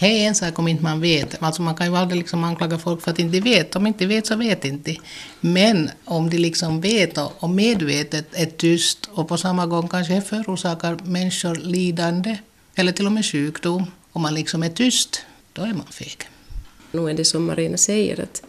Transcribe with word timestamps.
Det 0.00 0.06
är 0.06 0.28
en 0.28 0.34
sak 0.34 0.58
om 0.58 0.68
inte 0.68 0.82
man 0.82 1.00
vet. 1.00 1.42
Alltså 1.42 1.62
man 1.62 1.74
kan 1.74 1.86
ju 1.86 1.96
aldrig 1.96 2.18
liksom 2.18 2.44
anklaga 2.44 2.78
folk 2.78 3.02
för 3.02 3.10
att 3.10 3.18
inte 3.18 3.40
vet. 3.40 3.76
Om 3.76 3.86
inte 3.86 4.06
vet 4.06 4.26
så 4.26 4.36
vet 4.36 4.64
inte. 4.64 4.96
Men 5.40 5.90
om 6.04 6.30
de 6.30 6.38
liksom 6.38 6.80
vet 6.80 7.18
och 7.18 7.50
medvetet 7.50 8.26
är 8.32 8.46
tyst 8.46 9.08
och 9.12 9.28
på 9.28 9.36
samma 9.36 9.66
gång 9.66 9.88
kanske 9.88 10.20
förorsakar 10.20 10.98
människor 11.04 11.54
lidande 11.54 12.38
eller 12.74 12.92
till 12.92 13.06
och 13.06 13.12
med 13.12 13.24
sjukdom. 13.26 13.86
Om 14.12 14.22
man 14.22 14.34
liksom 14.34 14.62
är 14.62 14.68
tyst, 14.68 15.22
då 15.52 15.62
är 15.62 15.74
man 15.74 15.86
feg. 15.90 16.18
Nu 16.92 17.10
är 17.10 17.14
det 17.14 17.24
som 17.24 17.44
Marina 17.44 17.76
säger 17.76 18.20
att 18.20 18.42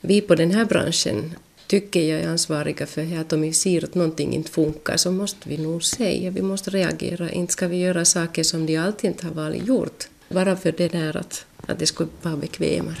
vi 0.00 0.20
på 0.20 0.34
den 0.34 0.50
här 0.50 0.64
branschen 0.64 1.34
tycker 1.66 2.00
jag 2.00 2.20
är 2.20 2.28
ansvariga 2.28 2.86
för 2.86 3.20
att 3.20 3.32
om 3.32 3.40
vi 3.40 3.52
ser 3.52 3.84
att 3.84 3.94
någonting 3.94 4.34
inte 4.34 4.50
funkar 4.50 4.96
så 4.96 5.10
måste 5.10 5.48
vi 5.48 5.58
nog 5.58 5.84
säga, 5.84 6.30
vi 6.30 6.42
måste 6.42 6.70
reagera. 6.70 7.30
Inte 7.30 7.52
ska 7.52 7.68
vi 7.68 7.76
göra 7.76 8.04
saker 8.04 8.42
som 8.42 8.66
de 8.66 8.76
alltid 8.76 9.10
inte 9.10 9.26
har 9.26 9.34
varit 9.34 9.68
gjort. 9.68 10.08
Bara 10.28 10.56
för 10.56 10.72
det 10.72 10.88
där 10.88 11.16
att, 11.16 11.46
att 11.66 11.78
det 11.78 11.86
skulle 11.86 12.08
vara 12.22 12.36
bekvämare. 12.36 12.96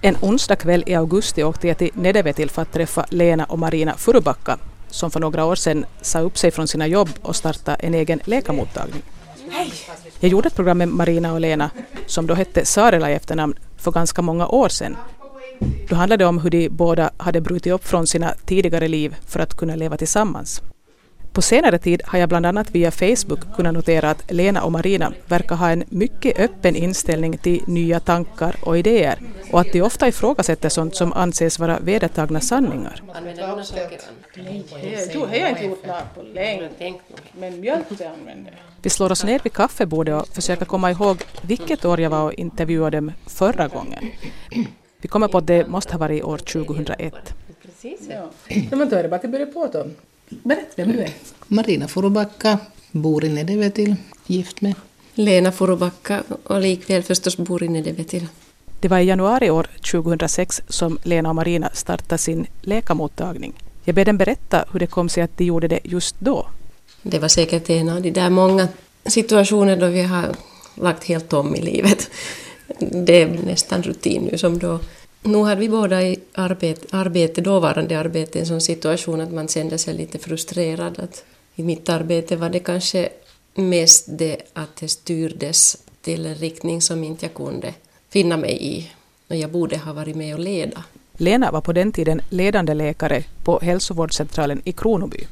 En 0.00 0.16
onsdag 0.20 0.56
kväll 0.56 0.84
i 0.86 0.94
augusti 0.94 1.42
åkte 1.42 1.68
jag 1.68 1.78
till 1.78 1.90
Nedevetil 1.94 2.50
för 2.50 2.62
att 2.62 2.72
träffa 2.72 3.06
Lena 3.10 3.44
och 3.44 3.58
Marina 3.58 3.96
Furubacka 3.96 4.58
som 4.90 5.10
för 5.10 5.20
några 5.20 5.44
år 5.44 5.54
sedan 5.54 5.84
sa 6.02 6.20
upp 6.20 6.38
sig 6.38 6.50
från 6.50 6.68
sina 6.68 6.86
jobb 6.86 7.08
och 7.22 7.36
startade 7.36 7.76
en 7.76 7.94
egen 7.94 8.20
läkarmottagning. 8.24 9.02
Jag 10.20 10.30
gjorde 10.30 10.46
ett 10.46 10.54
program 10.54 10.78
med 10.78 10.88
Marina 10.88 11.32
och 11.32 11.40
Lena, 11.40 11.70
som 12.06 12.26
då 12.26 12.34
hette 12.34 12.64
Sarela 12.64 13.10
i 13.10 13.14
efternamn, 13.14 13.54
för 13.76 13.90
ganska 13.90 14.22
många 14.22 14.46
år 14.46 14.68
sedan. 14.68 14.96
Då 15.88 15.96
handlade 15.96 16.24
det 16.24 16.28
om 16.28 16.38
hur 16.38 16.50
de 16.50 16.68
båda 16.68 17.10
hade 17.16 17.40
brutit 17.40 17.72
upp 17.72 17.86
från 17.86 18.06
sina 18.06 18.34
tidigare 18.46 18.88
liv 18.88 19.16
för 19.26 19.40
att 19.40 19.56
kunna 19.56 19.76
leva 19.76 19.96
tillsammans. 19.96 20.62
På 21.32 21.42
senare 21.42 21.78
tid 21.78 22.02
har 22.04 22.18
jag 22.18 22.28
bland 22.28 22.46
annat 22.46 22.70
via 22.70 22.90
Facebook 22.90 23.56
kunnat 23.56 23.74
notera 23.74 24.10
att 24.10 24.32
Lena 24.32 24.62
och 24.62 24.72
Marina 24.72 25.12
verkar 25.26 25.56
ha 25.56 25.70
en 25.70 25.84
mycket 25.88 26.38
öppen 26.38 26.76
inställning 26.76 27.38
till 27.38 27.62
nya 27.66 28.00
tankar 28.00 28.56
och 28.62 28.78
idéer 28.78 29.18
och 29.52 29.60
att 29.60 29.72
de 29.72 29.82
ofta 29.82 30.08
ifrågasätter 30.08 30.68
sånt 30.68 30.94
som 30.96 31.12
anses 31.12 31.58
vara 31.58 31.78
vedertagna 31.78 32.40
sanningar. 32.40 33.02
Jo, 35.14 35.26
det 35.26 35.26
har 35.26 35.36
jag 35.36 35.50
inte 35.50 35.64
gjort 35.64 35.82
på 36.14 36.22
länge, 36.22 36.68
men 37.38 37.60
mjölk 37.60 37.86
använder 37.90 38.54
Vi 38.82 38.90
slår 38.90 39.12
oss 39.12 39.24
ner 39.24 39.40
vid 39.42 39.52
kaffebordet 39.52 40.22
och 40.22 40.28
försöker 40.28 40.64
komma 40.64 40.90
ihåg 40.90 41.22
vilket 41.42 41.84
år 41.84 42.00
jag 42.00 42.10
var 42.10 42.24
och 42.24 42.34
intervjuade 42.34 42.96
dem 42.96 43.12
förra 43.26 43.68
gången. 43.68 44.10
Vi 45.00 45.08
kommer 45.08 45.28
på 45.28 45.38
att 45.38 45.46
det 45.46 45.66
måste 45.68 45.92
ha 45.92 45.98
varit 45.98 46.24
år 46.24 46.38
2001. 46.38 47.14
Precis, 47.62 48.08
ja. 48.10 48.30
Men 48.70 48.88
då 48.88 48.96
är 48.96 49.02
det 49.02 49.08
bara 49.08 49.20
att 49.20 49.30
börja 49.30 49.46
på 49.46 49.66
då. 49.66 49.86
Berätta 50.30 50.72
vem 50.76 50.92
du 50.92 51.00
är. 51.00 51.12
Marina 51.48 51.88
Furubacka, 51.88 52.58
bor 52.90 53.24
i 53.24 53.28
Nedevetil, 53.28 53.96
gift 54.26 54.60
med. 54.60 54.74
Lena 55.14 55.52
Furubacka 55.52 56.22
och 56.44 56.60
likväl 56.60 57.02
förstås 57.02 57.36
bor 57.36 57.62
i 57.62 57.68
Nedevetil. 57.68 58.26
Det 58.80 58.88
var 58.88 58.98
i 58.98 59.04
januari 59.04 59.50
år 59.50 59.66
2006 59.92 60.62
som 60.68 60.98
Lena 61.02 61.28
och 61.28 61.34
Marina 61.34 61.70
startade 61.72 62.18
sin 62.18 62.46
läkarmottagning. 62.60 63.52
Jag 63.84 63.94
ber 63.94 64.04
dem 64.04 64.18
berätta 64.18 64.64
hur 64.72 64.80
det 64.80 64.86
kom 64.86 65.08
sig 65.08 65.22
att 65.22 65.38
de 65.38 65.44
gjorde 65.44 65.68
det 65.68 65.80
just 65.84 66.16
då. 66.18 66.46
Det 67.02 67.18
var 67.18 67.28
säkert 67.28 67.70
en 67.70 67.88
av 67.88 68.02
de 68.02 68.10
där 68.10 68.30
många 68.30 68.68
situationer 69.06 69.76
då 69.76 69.86
vi 69.86 70.02
har 70.02 70.36
lagt 70.74 71.04
helt 71.04 71.32
om 71.32 71.56
i 71.56 71.62
livet. 71.62 72.10
Det 72.78 73.22
är 73.22 73.28
nästan 73.28 73.82
rutin 73.82 74.28
nu 74.32 74.38
som 74.38 74.58
då. 74.58 74.78
Nu 75.22 75.42
hade 75.44 75.60
vi 75.60 75.68
båda 75.68 76.02
i 76.02 76.18
arbete, 76.34 76.86
arbete, 76.90 77.40
dåvarande 77.40 77.98
arbete 77.98 78.40
en 78.40 78.46
sån 78.46 78.60
situation 78.60 79.20
att 79.20 79.32
man 79.32 79.48
kände 79.48 79.78
sig 79.78 79.94
lite 79.94 80.18
frustrerad. 80.18 80.98
Att 80.98 81.24
I 81.54 81.62
mitt 81.62 81.88
arbete 81.88 82.36
var 82.36 82.50
det 82.50 82.58
kanske 82.58 83.08
mest 83.54 84.04
det 84.08 84.42
att 84.52 84.76
det 84.76 84.88
styrdes 84.88 85.76
till 86.02 86.26
en 86.26 86.34
riktning 86.34 86.82
som 86.82 87.04
inte 87.04 87.26
jag 87.26 87.34
kunde 87.34 87.74
finna 88.10 88.36
mig 88.36 88.58
i. 88.60 88.90
Och 89.28 89.36
jag 89.36 89.50
borde 89.50 89.78
ha 89.78 89.92
varit 89.92 90.16
med 90.16 90.34
och 90.34 90.40
leda. 90.40 90.84
Lena 91.12 91.50
var 91.50 91.60
på 91.60 91.72
den 91.72 91.92
tiden 91.92 92.20
ledande 92.30 92.74
läkare 92.74 93.24
på 93.44 93.58
hälsovårdscentralen 93.62 94.62
i 94.64 94.72
Kronoby. 94.72 95.26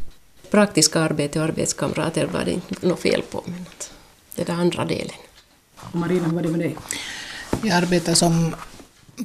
Praktiska 0.51 1.01
arbete 1.01 1.39
och 1.39 1.45
arbetskamrater 1.45 2.27
var 2.27 2.45
det 2.45 2.53
inte 2.53 2.89
något 2.89 3.01
fel 3.01 3.23
på, 3.31 3.43
men 3.45 3.65
det 4.35 4.43
är 4.43 4.47
den 4.47 4.61
andra 4.61 4.85
delen. 4.85 5.17
Marina, 5.93 6.27
hur 6.27 6.35
var 6.35 6.43
det 6.43 6.49
med 6.49 6.61
dig? 6.61 6.77
Jag 7.63 7.77
arbetar 7.77 8.15
som 8.15 8.55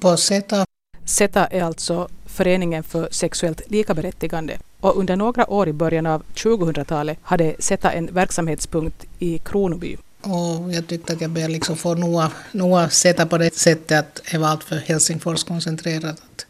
på 0.02 0.18
SETA. 0.18 0.66
SETA 1.06 1.46
är 1.46 1.64
alltså 1.64 2.08
Föreningen 2.26 2.84
för 2.84 3.08
sexuellt 3.12 3.62
likaberättigande 3.68 4.58
och 4.80 4.98
under 4.98 5.16
några 5.16 5.50
år 5.50 5.68
i 5.70 5.74
början 5.74 6.06
av 6.06 6.24
2000-talet 6.36 7.18
hade 7.22 7.56
SETA 7.60 7.92
en 7.92 8.14
verksamhetspunkt 8.14 9.06
i 9.20 9.38
Kronoby. 9.38 9.98
Och 10.22 10.74
jag 10.74 10.88
tyckte 10.88 11.14
att 11.14 11.22
jag 11.22 11.30
började 11.30 11.54
liksom 11.54 11.78
få 11.78 11.96
noa, 11.96 12.32
noa 12.52 12.90
sätta 12.90 13.26
på 13.26 13.38
det 13.38 13.56
sättet 13.56 14.00
att 14.00 14.22
det 14.32 14.38
var 14.38 14.48
allt 14.48 14.64
för 14.64 14.76
Helsingfors 14.76 15.44
koncentrerat. 15.44 16.20
Att 16.20 16.46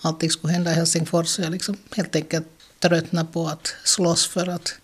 allting 0.00 0.30
skulle 0.30 0.52
hända 0.52 0.70
i 0.70 0.74
Helsingfors. 0.74 1.38
Jag 1.38 1.50
liksom 1.50 1.76
helt 1.96 2.16
enkelt 2.16 2.46
tröttnade 2.78 3.28
på 3.32 3.46
att 3.46 3.74
slåss 3.84 4.26
för 4.26 4.46
att 4.48 4.74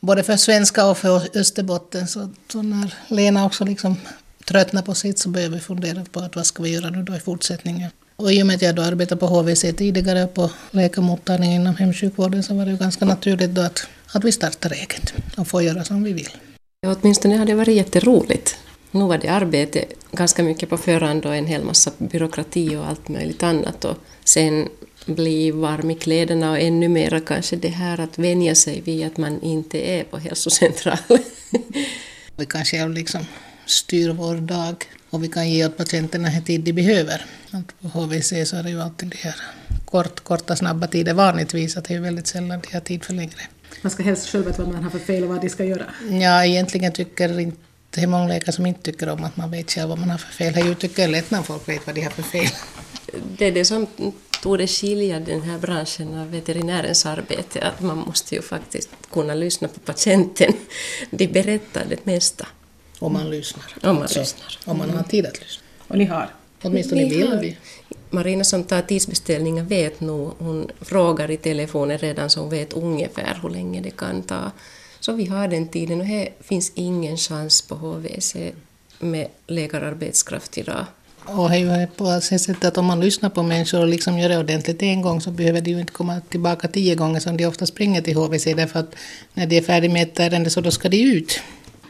både 0.00 0.22
för 0.22 0.36
svenska 0.36 0.86
och 0.86 0.98
för 0.98 1.38
Österbotten. 1.38 2.08
Så, 2.08 2.30
så 2.52 2.62
när 2.62 2.94
Lena 3.08 3.46
också 3.46 3.64
liksom 3.64 3.96
tröttnade 4.44 4.86
på 4.86 4.94
sitt 4.94 5.18
så 5.18 5.28
började 5.28 5.54
vi 5.54 5.60
fundera 5.60 6.04
på 6.12 6.20
att 6.20 6.36
vad 6.36 6.46
ska 6.46 6.62
vi 6.62 6.70
göra 6.70 6.90
nu 6.90 7.02
då 7.02 7.16
i 7.16 7.20
fortsättningen. 7.20 7.90
Och 8.16 8.32
i 8.32 8.42
och 8.42 8.46
med 8.46 8.56
att 8.56 8.62
jag 8.62 8.74
då 8.74 8.82
arbetade 8.82 9.18
på 9.18 9.26
HVC 9.26 9.60
tidigare 9.60 10.26
på 10.26 10.50
läkarmottagningen 10.70 11.60
inom 11.60 11.76
hemsjukvården 11.76 12.42
så 12.42 12.54
var 12.54 12.64
det 12.64 12.70
ju 12.70 12.76
ganska 12.76 13.04
naturligt 13.04 13.50
då 13.50 13.60
att, 13.60 13.86
att 14.12 14.24
vi 14.24 14.32
startar 14.32 14.72
eget 14.72 15.14
och 15.36 15.48
får 15.48 15.62
göra 15.62 15.84
som 15.84 16.02
vi 16.02 16.12
vill. 16.12 16.28
Ja, 16.80 16.96
åtminstone 17.00 17.36
har 17.36 17.46
det 17.46 17.54
varit 17.54 17.76
jätteroligt. 17.76 18.56
Nu 18.90 19.04
var 19.04 19.18
det 19.18 19.28
arbete 19.28 19.84
ganska 20.12 20.42
mycket 20.42 20.68
på 20.68 20.76
förhand 20.76 21.26
och 21.26 21.36
en 21.36 21.46
hel 21.46 21.64
massa 21.64 21.90
byråkrati 21.98 22.76
och 22.76 22.86
allt 22.88 23.08
möjligt 23.08 23.42
annat. 23.42 23.84
Och 23.84 23.96
sen 24.24 24.68
bli 25.06 25.50
varm 25.50 25.90
i 25.90 25.94
kläderna 25.94 26.50
och 26.50 26.58
ännu 26.58 26.88
mera 26.88 27.20
kanske 27.20 27.56
det 27.56 27.68
här 27.68 28.00
att 28.00 28.18
vänja 28.18 28.54
sig 28.54 28.80
vid 28.80 29.06
att 29.06 29.16
man 29.16 29.42
inte 29.42 29.78
är 29.78 30.04
på 30.04 30.18
hälsocentralen. 30.18 31.24
vi 32.36 32.46
kan 32.46 32.64
själv 32.64 32.94
liksom 32.94 33.26
styr 33.66 34.10
vår 34.10 34.36
dag 34.36 34.84
och 35.10 35.24
vi 35.24 35.28
kan 35.28 35.50
ge 35.50 35.66
åt 35.66 35.76
patienterna 35.76 36.30
den 36.30 36.44
tid 36.44 36.60
de 36.60 36.72
behöver. 36.72 37.24
På 37.80 37.88
HVC 37.88 38.28
så 38.28 38.56
är 38.56 38.62
det 38.62 38.70
ju 38.70 38.82
alltid 38.82 39.08
de 39.08 39.16
här 39.16 39.34
kort, 39.84 40.20
korta, 40.20 40.56
snabba 40.56 40.86
tider 40.86 41.14
vanligtvis, 41.14 41.76
att 41.76 41.84
det 41.84 41.94
är 41.94 42.00
väldigt 42.00 42.26
sällan 42.26 42.60
de 42.60 42.72
har 42.72 42.80
tid 42.80 43.04
för 43.04 43.14
längre. 43.14 43.40
Man 43.82 43.90
ska 43.90 44.02
helst 44.02 44.28
själv 44.28 44.44
veta 44.46 44.62
vad 44.62 44.72
man 44.72 44.84
har 44.84 44.90
för 44.90 44.98
fel 44.98 45.22
och 45.22 45.28
vad 45.28 45.40
de 45.40 45.48
ska 45.48 45.64
göra. 45.64 45.84
Ja, 46.10 46.44
egentligen 46.44 46.92
tycker 46.92 47.40
inte 47.40 47.56
det 47.94 48.00
är 48.00 48.06
många 48.06 48.28
läkare 48.28 48.52
som 48.52 48.66
inte 48.66 48.82
tycker 48.82 49.08
om 49.08 49.24
att 49.24 49.36
man 49.36 49.50
vet 49.50 49.70
själv 49.70 49.88
vad 49.88 49.98
man 49.98 50.10
har 50.10 50.18
för 50.18 50.32
fel. 50.32 50.66
Jag 50.66 50.78
tycker 50.78 50.96
det 50.96 51.02
är 51.02 51.08
lätt 51.08 51.30
när 51.30 51.42
folk 51.42 51.68
vet 51.68 51.86
vad 51.86 51.94
de 51.94 52.02
har 52.02 52.10
för 52.10 52.22
fel. 52.22 52.50
Det 53.38 53.46
är 53.46 53.52
det 53.52 53.64
som 53.64 53.86
torde 54.42 54.66
skilja 54.66 55.20
den 55.20 55.42
här 55.42 55.58
branschen 55.58 56.18
av 56.18 56.30
veterinärens 56.30 57.06
arbete, 57.06 57.60
att 57.60 57.80
man 57.80 57.98
måste 57.98 58.34
ju 58.34 58.42
faktiskt 58.42 58.90
kunna 59.12 59.34
lyssna 59.34 59.68
på 59.68 59.80
patienten. 59.80 60.52
De 61.10 61.26
berättar 61.26 61.84
det 61.88 62.06
mesta. 62.06 62.46
Om 63.02 63.12
man 63.12 63.30
lyssnar. 63.30 63.64
Om 63.82 63.96
man 63.96 64.08
lyssnar. 64.16 64.58
Om 64.64 64.78
man 64.78 64.90
har 64.90 65.02
tid 65.02 65.26
att 65.26 65.40
lyssna. 65.40 65.62
Och 65.88 65.98
ni 65.98 66.04
har? 66.04 66.28
Åtminstone 66.62 67.04
Vi 67.04 67.16
vill 67.16 67.38
vi. 67.40 67.56
Marina 68.10 68.44
som 68.44 68.64
tar 68.64 68.82
tidsbeställningar 68.82 69.64
vet 69.64 70.00
nog, 70.00 70.32
hon 70.38 70.70
frågar 70.80 71.30
i 71.30 71.36
telefonen 71.36 71.98
redan 71.98 72.30
så 72.30 72.40
hon 72.40 72.50
vet 72.50 72.72
ungefär 72.72 73.38
hur 73.42 73.50
länge 73.50 73.80
det 73.80 73.90
kan 73.90 74.22
ta. 74.22 74.50
Så 75.00 75.12
vi 75.12 75.26
har 75.26 75.48
den 75.48 75.68
tiden 75.68 76.00
och 76.00 76.06
här 76.06 76.28
finns 76.40 76.72
ingen 76.74 77.16
chans 77.16 77.62
på 77.62 77.74
HVC 77.74 78.36
med 78.98 79.28
läkararbetskraft 79.46 80.58
idag. 80.58 80.86
Och 81.24 81.50
det 81.50 81.56
är 81.56 81.86
på 81.86 82.04
det 82.04 82.20
sättet 82.20 82.64
att 82.64 82.78
om 82.78 82.86
man 82.86 83.00
lyssnar 83.00 83.30
på 83.30 83.42
människor 83.42 83.80
och 83.80 83.88
liksom 83.88 84.18
gör 84.18 84.28
det 84.28 84.38
ordentligt 84.38 84.82
en 84.82 85.02
gång 85.02 85.20
så 85.20 85.30
behöver 85.30 85.60
de 85.60 85.70
ju 85.70 85.80
inte 85.80 85.92
komma 85.92 86.20
tillbaka 86.28 86.68
tio 86.68 86.94
gånger 86.94 87.20
som 87.20 87.36
de 87.36 87.46
ofta 87.46 87.66
springer 87.66 88.02
till 88.02 88.16
HVC 88.16 88.44
därför 88.44 88.80
att 88.80 88.94
när 89.34 89.46
de 89.46 89.56
är 89.56 89.62
färdiga 89.62 89.92
med 89.92 90.02
ett 90.02 90.20
ärende 90.20 90.50
så 90.50 90.60
då 90.60 90.70
ska 90.70 90.88
de 90.88 91.02
ut. 91.02 91.40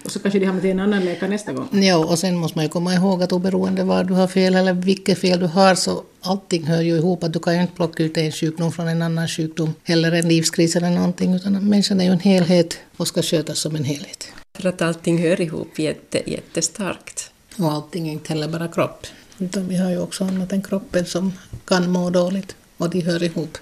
Och 0.04 0.10
så 0.10 0.18
kanske 0.18 0.38
de 0.38 0.46
hamnar 0.46 0.60
till 0.60 0.70
en 0.70 0.80
annan 0.80 1.04
läkare 1.04 1.30
nästa 1.30 1.52
gång. 1.52 1.68
Ja, 1.82 1.96
och 1.96 2.18
sen 2.18 2.36
måste 2.36 2.58
man 2.58 2.64
ju 2.64 2.68
komma 2.68 2.94
ihåg 2.94 3.22
att 3.22 3.32
oberoende 3.32 3.84
vad 3.84 4.06
du 4.08 4.14
har 4.14 4.26
fel 4.26 4.54
eller 4.54 4.72
vilket 4.72 5.18
fel 5.18 5.40
du 5.40 5.46
har 5.46 5.74
så 5.74 6.02
allting 6.20 6.64
hör 6.64 6.82
ju 6.82 6.96
ihop. 6.96 7.24
Att 7.24 7.32
du 7.32 7.38
kan 7.38 7.54
ju 7.54 7.60
inte 7.60 7.74
plocka 7.74 8.02
ut 8.02 8.16
en 8.16 8.32
sjukdom 8.32 8.72
från 8.72 8.88
en 8.88 9.02
annan 9.02 9.28
sjukdom 9.28 9.74
eller 9.84 10.12
en 10.12 10.28
livskris 10.28 10.76
eller 10.76 10.90
någonting 10.90 11.34
utan 11.34 11.68
människan 11.68 12.00
är 12.00 12.04
ju 12.04 12.10
en 12.10 12.20
helhet 12.20 12.78
och 12.96 13.08
ska 13.08 13.22
skötas 13.22 13.58
som 13.58 13.76
en 13.76 13.84
helhet. 13.84 14.28
För 14.54 14.68
att 14.68 14.82
allting 14.82 15.22
hör 15.22 15.40
ihop 15.40 15.78
jätte, 15.78 16.30
jättestarkt. 16.30 17.30
Och 17.58 17.72
allting 17.72 18.08
är 18.08 18.12
inte 18.12 18.32
heller 18.32 18.48
bara 18.48 18.68
kropp. 18.68 19.06
Utan 19.38 19.68
vi 19.68 19.76
har 19.76 19.90
ju 19.90 19.98
också 19.98 20.24
annat 20.24 20.52
än 20.52 20.62
kroppen 20.62 21.06
som 21.06 21.32
kan 21.64 21.90
må 21.90 22.10
dåligt 22.10 22.56
och 22.76 22.90
de 22.90 23.00
hör 23.00 23.22
ihop. 23.22 23.58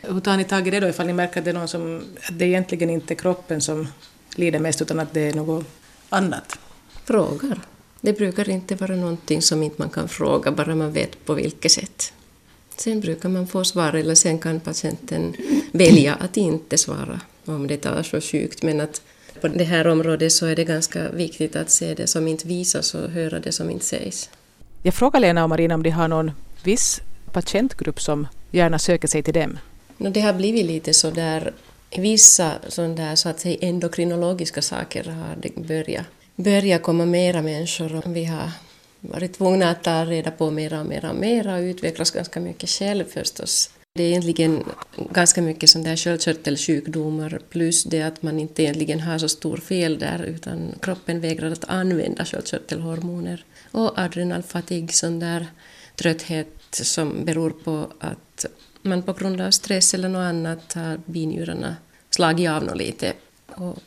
Hur 0.00 0.20
tar 0.20 0.36
ni 0.36 0.44
tag 0.44 0.68
i 0.68 0.70
det 0.70 0.80
då 0.80 0.88
ifall 0.88 1.06
ni 1.06 1.12
märker 1.12 1.38
att 1.38 1.44
det 1.44 1.50
är 1.50 1.54
någon 1.54 1.68
som, 1.68 2.02
att 2.28 2.38
det 2.38 2.46
egentligen 2.46 2.90
inte 2.90 3.14
är 3.14 3.16
kroppen 3.16 3.60
som 3.60 3.88
lider 4.38 4.58
mest 4.58 4.82
utan 4.82 5.00
att 5.00 5.14
det 5.14 5.20
är 5.20 5.34
något 5.34 5.66
annat? 6.08 6.58
Frågar. 7.04 7.60
Det 8.00 8.12
brukar 8.12 8.48
inte 8.48 8.74
vara 8.74 8.96
någonting 8.96 9.42
som 9.42 9.62
inte 9.62 9.82
man 9.82 9.90
kan 9.90 10.08
fråga, 10.08 10.52
bara 10.52 10.74
man 10.74 10.92
vet 10.92 11.24
på 11.24 11.34
vilket 11.34 11.72
sätt. 11.72 12.12
Sen 12.76 13.00
brukar 13.00 13.28
man 13.28 13.46
få 13.46 13.64
svar, 13.64 13.92
eller 13.92 14.14
sen 14.14 14.38
kan 14.38 14.60
patienten 14.60 15.34
välja 15.72 16.14
att 16.14 16.36
inte 16.36 16.78
svara 16.78 17.20
om 17.44 17.66
det 17.66 17.76
tar 17.76 18.02
så 18.02 18.20
sjukt. 18.20 18.62
Men 18.62 18.80
att 18.80 19.02
På 19.40 19.48
det 19.48 19.64
här 19.64 19.86
området 19.86 20.32
så 20.32 20.46
är 20.46 20.56
det 20.56 20.64
ganska 20.64 21.10
viktigt 21.10 21.56
att 21.56 21.70
se 21.70 21.94
det 21.94 22.06
som 22.06 22.28
inte 22.28 22.48
visas 22.48 22.94
och 22.94 23.10
höra 23.10 23.40
det 23.40 23.52
som 23.52 23.70
inte 23.70 23.84
sägs. 23.84 24.30
Jag 24.82 24.94
frågar 24.94 25.20
Lena 25.20 25.42
och 25.42 25.48
Marina 25.48 25.74
om 25.74 25.82
de 25.82 25.90
har 25.90 26.08
någon 26.08 26.30
viss 26.64 27.00
patientgrupp 27.32 28.00
som 28.00 28.26
gärna 28.50 28.78
söker 28.78 29.08
sig 29.08 29.22
till 29.22 29.34
dem. 29.34 29.58
No, 29.98 30.10
det 30.10 30.20
har 30.20 30.32
blivit 30.32 30.66
lite 30.66 30.94
så 30.94 31.10
där, 31.10 31.52
vissa 31.90 32.58
sådana 32.68 32.94
där 32.94 33.14
så 33.14 33.28
att 33.28 33.40
säga 33.40 33.58
endokrinologiska 33.60 34.62
saker 34.62 35.04
har 35.04 35.36
det 35.42 35.56
börjat, 35.56 36.06
börjat 36.36 36.82
komma 36.82 37.06
mera 37.06 37.42
människor 37.42 37.96
och 37.96 38.16
vi 38.16 38.24
har 38.24 38.50
varit 39.00 39.38
tvungna 39.38 39.70
att 39.70 39.84
ta 39.84 40.04
reda 40.04 40.30
på 40.30 40.50
mera 40.50 40.80
och 40.80 40.86
mera 40.86 41.10
och 41.10 41.16
mera 41.16 41.56
och 41.56 41.60
utvecklas 41.60 42.10
ganska 42.10 42.40
mycket 42.40 42.70
själv 42.70 43.04
förstås. 43.04 43.70
Det 43.94 44.02
är 44.02 44.08
egentligen 44.08 44.64
ganska 45.12 45.42
mycket 45.42 45.70
sådana 45.70 45.88
där 45.88 45.96
sköldkörtelsjukdomar 45.96 47.40
plus 47.50 47.84
det 47.84 48.02
att 48.02 48.22
man 48.22 48.38
inte 48.38 48.62
egentligen 48.62 49.00
har 49.00 49.18
så 49.18 49.28
stor 49.28 49.56
fel 49.56 49.98
där 49.98 50.22
utan 50.22 50.74
kroppen 50.82 51.20
vägrar 51.20 51.50
att 51.50 51.64
använda 51.64 52.24
sköldkörtelhormoner. 52.24 53.44
Och 53.70 53.98
adrenalfatig, 53.98 54.94
sån 54.94 55.18
där 55.20 55.46
trötthet 55.96 56.48
som 56.70 57.24
beror 57.24 57.50
på 57.50 57.92
att 58.00 58.46
man 58.82 59.02
på 59.02 59.12
grund 59.12 59.40
av 59.40 59.50
stress 59.50 59.94
eller 59.94 60.08
något 60.08 60.28
annat 60.28 60.72
har 60.72 61.00
binjurarna 61.06 61.76
slagit 62.10 62.50
av 62.50 62.64
något 62.64 62.76
lite 62.76 63.12
och 63.46 63.78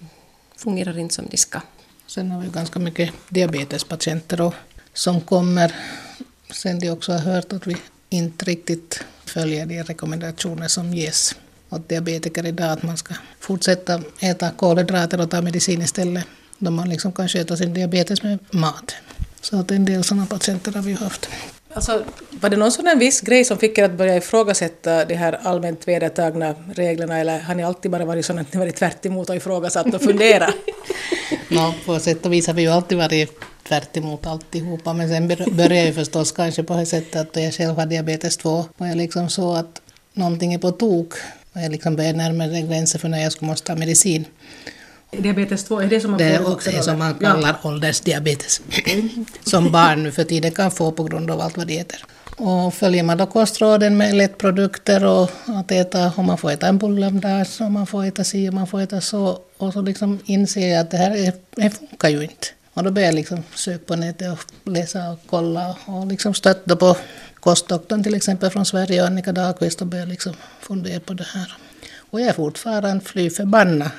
fungerar 0.55 0.97
inte 0.97 1.15
som 1.15 1.25
de 1.31 1.37
ska. 1.37 1.61
Sen 2.07 2.31
har 2.31 2.41
vi 2.41 2.49
ganska 2.49 2.79
mycket 2.79 3.13
diabetespatienter 3.29 4.41
och, 4.41 4.53
som 4.93 5.21
kommer 5.21 5.75
sen 6.51 6.79
de 6.79 6.89
också 6.89 7.11
har 7.11 7.19
hört 7.19 7.53
att 7.53 7.67
vi 7.67 7.77
inte 8.09 8.45
riktigt 8.45 9.03
följer 9.25 9.65
de 9.65 9.83
rekommendationer 9.83 10.67
som 10.67 10.93
ges 10.93 11.35
åt 11.69 11.89
diabetiker 11.89 12.45
idag 12.45 12.71
att 12.71 12.83
man 12.83 12.97
ska 12.97 13.13
fortsätta 13.39 14.01
äta 14.19 14.51
kolhydrater 14.51 15.21
och 15.21 15.31
ta 15.31 15.41
medicin 15.41 15.81
istället 15.81 16.25
då 16.57 16.71
man 16.71 16.89
liksom 16.89 17.11
kan 17.11 17.29
sköta 17.29 17.57
sin 17.57 17.73
diabetes 17.73 18.23
med 18.23 18.39
mat. 18.51 18.95
Så 19.41 19.59
att 19.59 19.71
en 19.71 19.85
del 19.85 20.03
sådana 20.03 20.25
patienter 20.25 20.71
har 20.71 20.81
vi 20.81 20.93
haft. 20.93 21.29
Alltså, 21.73 22.03
var 22.31 22.49
det 22.49 22.57
någon 22.57 22.71
sån 22.71 22.99
viss 22.99 23.21
grej 23.21 23.45
som 23.45 23.57
fick 23.57 23.77
er 23.77 23.83
att 23.83 23.91
börja 23.91 24.17
ifrågasätta 24.17 25.05
de 25.05 25.15
här 25.15 25.39
allmänt 25.43 25.87
vedertagna 25.87 26.55
reglerna 26.75 27.17
eller 27.17 27.39
har 27.39 27.55
ni 27.55 27.63
alltid 27.63 27.91
bara 27.91 28.05
varit 28.05 28.25
sådana 28.25 28.41
att 28.41 28.53
ni 28.53 28.59
varit 28.59 28.75
tvärt 28.75 29.05
emot 29.05 29.29
och 29.29 29.35
ifrågasatt 29.35 29.93
och 29.93 30.01
funderat? 30.01 30.55
no, 31.47 31.73
på 31.85 31.99
sätt 31.99 32.25
och 32.25 32.33
vis 32.33 32.47
har 32.47 32.53
vi 32.53 32.61
ju 32.61 32.67
alltid 32.67 32.97
varit 32.97 33.39
tvärt 33.67 33.97
emot 33.97 34.27
alltihopa 34.27 34.93
men 34.93 35.09
sen 35.09 35.27
började 35.27 35.85
jag 35.85 35.95
förstås 35.95 36.31
kanske 36.31 36.63
på 36.63 36.73
det 36.73 36.85
sättet 36.85 37.15
att 37.15 37.43
jag 37.43 37.53
själv 37.53 37.75
har 37.75 37.85
diabetes 37.85 38.37
2 38.37 38.65
och 38.77 38.87
jag 38.87 38.97
liksom 38.97 39.29
så 39.29 39.53
att 39.53 39.81
någonting 40.13 40.53
är 40.53 40.59
på 40.59 40.71
tok 40.71 41.13
och 41.53 41.61
jag 41.61 41.71
liksom 41.71 41.95
började 41.95 42.17
närma 42.17 42.47
mig 42.47 42.67
gränsen 42.67 43.01
för 43.01 43.09
när 43.09 43.23
jag 43.23 43.31
skulle 43.31 43.49
måste 43.51 43.67
ta 43.67 43.75
medicin. 43.75 44.25
Diabetes 45.11 45.63
2, 45.63 45.79
är 45.79 45.87
det 45.87 46.01
som 46.01 46.11
man 46.11 46.19
det 46.19 46.37
får 46.37 46.51
också 46.51 46.71
det 46.71 46.83
som 46.83 46.99
man 46.99 47.13
kallar 47.13 47.57
ja. 47.63 47.69
åldersdiabetes. 47.69 48.61
som 49.45 49.71
barn 49.71 50.03
nu 50.03 50.11
för 50.11 50.23
tiden 50.23 50.51
kan 50.51 50.71
få 50.71 50.91
på 50.91 51.03
grund 51.03 51.31
av 51.31 51.41
allt 51.41 51.57
vad 51.57 51.67
det 51.67 51.79
äter. 51.79 52.05
Och 52.37 52.73
följer 52.73 53.03
man 53.03 53.17
då 53.17 53.25
kostråden 53.25 53.97
med 53.97 54.15
lättprodukter 54.15 55.05
och 55.05 55.29
att 55.45 55.71
äta, 55.71 56.13
om 56.15 56.25
man 56.25 56.37
får 56.37 56.51
äta 56.51 56.67
en 56.67 56.77
bulle 56.77 57.07
om 57.07 57.19
dagen, 57.19 57.45
och 57.59 57.71
man 57.71 57.87
får 57.87 58.05
äta 58.05 58.23
si 58.23 58.49
och 58.49 58.53
man 58.53 58.67
får 58.67 58.81
äta 58.81 59.01
så, 59.01 59.39
och 59.57 59.73
så 59.73 59.81
liksom 59.81 60.19
inser 60.25 60.67
jag 60.67 60.79
att 60.79 60.91
det 60.91 60.97
här 60.97 61.15
är, 61.15 61.33
det 61.55 61.69
funkar 61.69 62.09
ju 62.09 62.21
inte. 62.21 62.47
Och 62.73 62.83
då 62.83 62.91
börjar 62.91 63.07
jag 63.07 63.15
liksom 63.15 63.43
söka 63.55 63.85
på 63.85 63.95
nätet 63.95 64.31
och 64.31 64.71
läsa 64.71 65.09
och 65.09 65.19
kolla 65.29 65.75
och 65.85 66.07
liksom 66.07 66.33
stötta 66.33 66.75
på 66.75 66.97
kostdoktorn 67.39 68.03
till 68.03 68.15
exempel 68.15 68.49
från 68.49 68.65
Sverige, 68.65 69.05
Annika 69.05 69.31
Dahlqvist, 69.31 69.81
och 69.81 69.87
börja 69.87 70.05
liksom 70.05 70.33
fundera 70.59 70.99
på 70.99 71.13
det 71.13 71.27
här. 71.33 71.53
Och 72.11 72.21
jag 72.21 72.27
är 72.27 72.33
fortfarande 72.33 73.05
fly 73.05 73.29
förbannad 73.29 73.89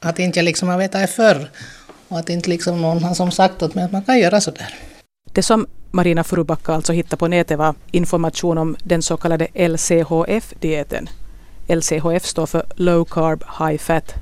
att 0.00 0.18
inte 0.18 0.42
liksom 0.42 0.42
jag 0.42 0.44
liksom 0.44 0.68
har 0.68 0.78
vetat 0.78 1.00
det 1.00 1.06
förr. 1.06 1.50
Och 2.08 2.18
att 2.18 2.30
inte 2.30 2.50
liksom 2.50 2.82
någon 2.82 3.04
har 3.04 3.14
som 3.14 3.30
sagt 3.30 3.62
åt 3.62 3.74
mig 3.74 3.84
att 3.84 3.92
man 3.92 4.02
kan 4.02 4.18
göra 4.18 4.40
så 4.40 4.50
där. 4.50 4.74
Det 5.32 5.42
som 5.42 5.66
Marina 5.90 6.24
Furubacka 6.24 6.72
alltså 6.72 6.92
hittade 6.92 7.16
på 7.16 7.28
nätet 7.28 7.58
var 7.58 7.74
information 7.90 8.58
om 8.58 8.76
den 8.82 9.02
så 9.02 9.16
kallade 9.16 9.48
LCHF-dieten. 9.54 11.08
LCHF 11.68 12.26
står 12.26 12.46
för 12.46 12.66
Low 12.74 13.04
Carb 13.04 13.44
High 13.58 13.78
Fat. 13.78 14.14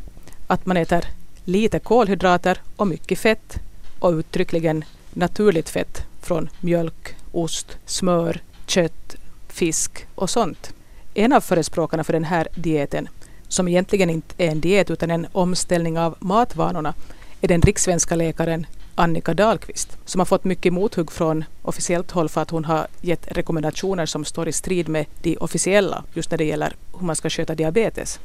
Att 0.46 0.66
man 0.66 0.76
äter 0.76 1.04
lite 1.44 1.78
kolhydrater 1.78 2.60
och 2.76 2.86
mycket 2.86 3.18
fett 3.18 3.58
och 3.98 4.12
uttryckligen 4.12 4.84
naturligt 5.12 5.68
fett 5.68 6.02
från 6.22 6.48
mjölk, 6.60 7.14
ost, 7.32 7.78
smör, 7.86 8.40
kött, 8.66 9.16
fisk 9.48 10.06
och 10.14 10.30
sånt. 10.30 10.72
En 11.14 11.32
av 11.32 11.40
förespråkarna 11.40 12.04
för 12.04 12.12
den 12.12 12.24
här 12.24 12.48
dieten 12.54 13.08
som 13.56 13.68
egentligen 13.68 14.10
inte 14.10 14.34
är 14.38 14.50
en 14.50 14.60
diet 14.60 14.90
utan 14.90 15.10
en 15.10 15.26
omställning 15.32 15.98
av 15.98 16.16
matvanorna, 16.20 16.94
är 17.40 17.48
den 17.48 17.62
rikssvenska 17.62 18.14
läkaren 18.16 18.66
Annika 18.94 19.34
Dahlqvist, 19.34 19.96
som 20.04 20.18
har 20.18 20.26
fått 20.26 20.44
mycket 20.44 20.72
mothugg 20.72 21.12
från 21.12 21.44
officiellt 21.62 22.10
håll 22.10 22.28
för 22.28 22.40
att 22.42 22.50
hon 22.50 22.64
har 22.64 22.86
gett 23.00 23.36
rekommendationer 23.36 24.06
som 24.06 24.24
står 24.24 24.48
i 24.48 24.52
strid 24.52 24.88
med 24.88 25.06
de 25.22 25.36
officiella, 25.36 26.04
just 26.14 26.30
när 26.30 26.38
det 26.38 26.44
gäller 26.44 26.76
hur 26.98 27.06
man 27.06 27.16
ska 27.16 27.30
sköta 27.30 27.54
diabetes. 27.54 28.18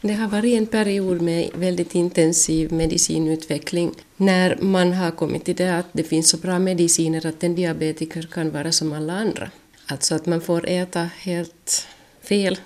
Det 0.00 0.12
har 0.12 0.28
varit 0.28 0.54
en 0.54 0.66
period 0.66 1.20
med 1.20 1.50
väldigt 1.54 1.94
intensiv 1.94 2.72
medicinutveckling 2.72 3.90
när 4.16 4.56
man 4.60 4.92
har 4.92 5.10
kommit 5.10 5.44
till 5.44 5.56
det 5.56 5.78
att 5.78 5.86
det 5.92 6.02
finns 6.02 6.28
så 6.28 6.36
bra 6.36 6.58
mediciner 6.58 7.26
att 7.26 7.44
en 7.44 7.54
diabetiker 7.54 8.22
kan 8.22 8.50
vara 8.50 8.72
som 8.72 8.92
alla 8.92 9.12
andra. 9.12 9.50
Alltså 9.86 10.14
att 10.14 10.26
man 10.26 10.40
får 10.40 10.68
äta 10.68 11.08
helt 11.18 11.86
fel 12.22 12.58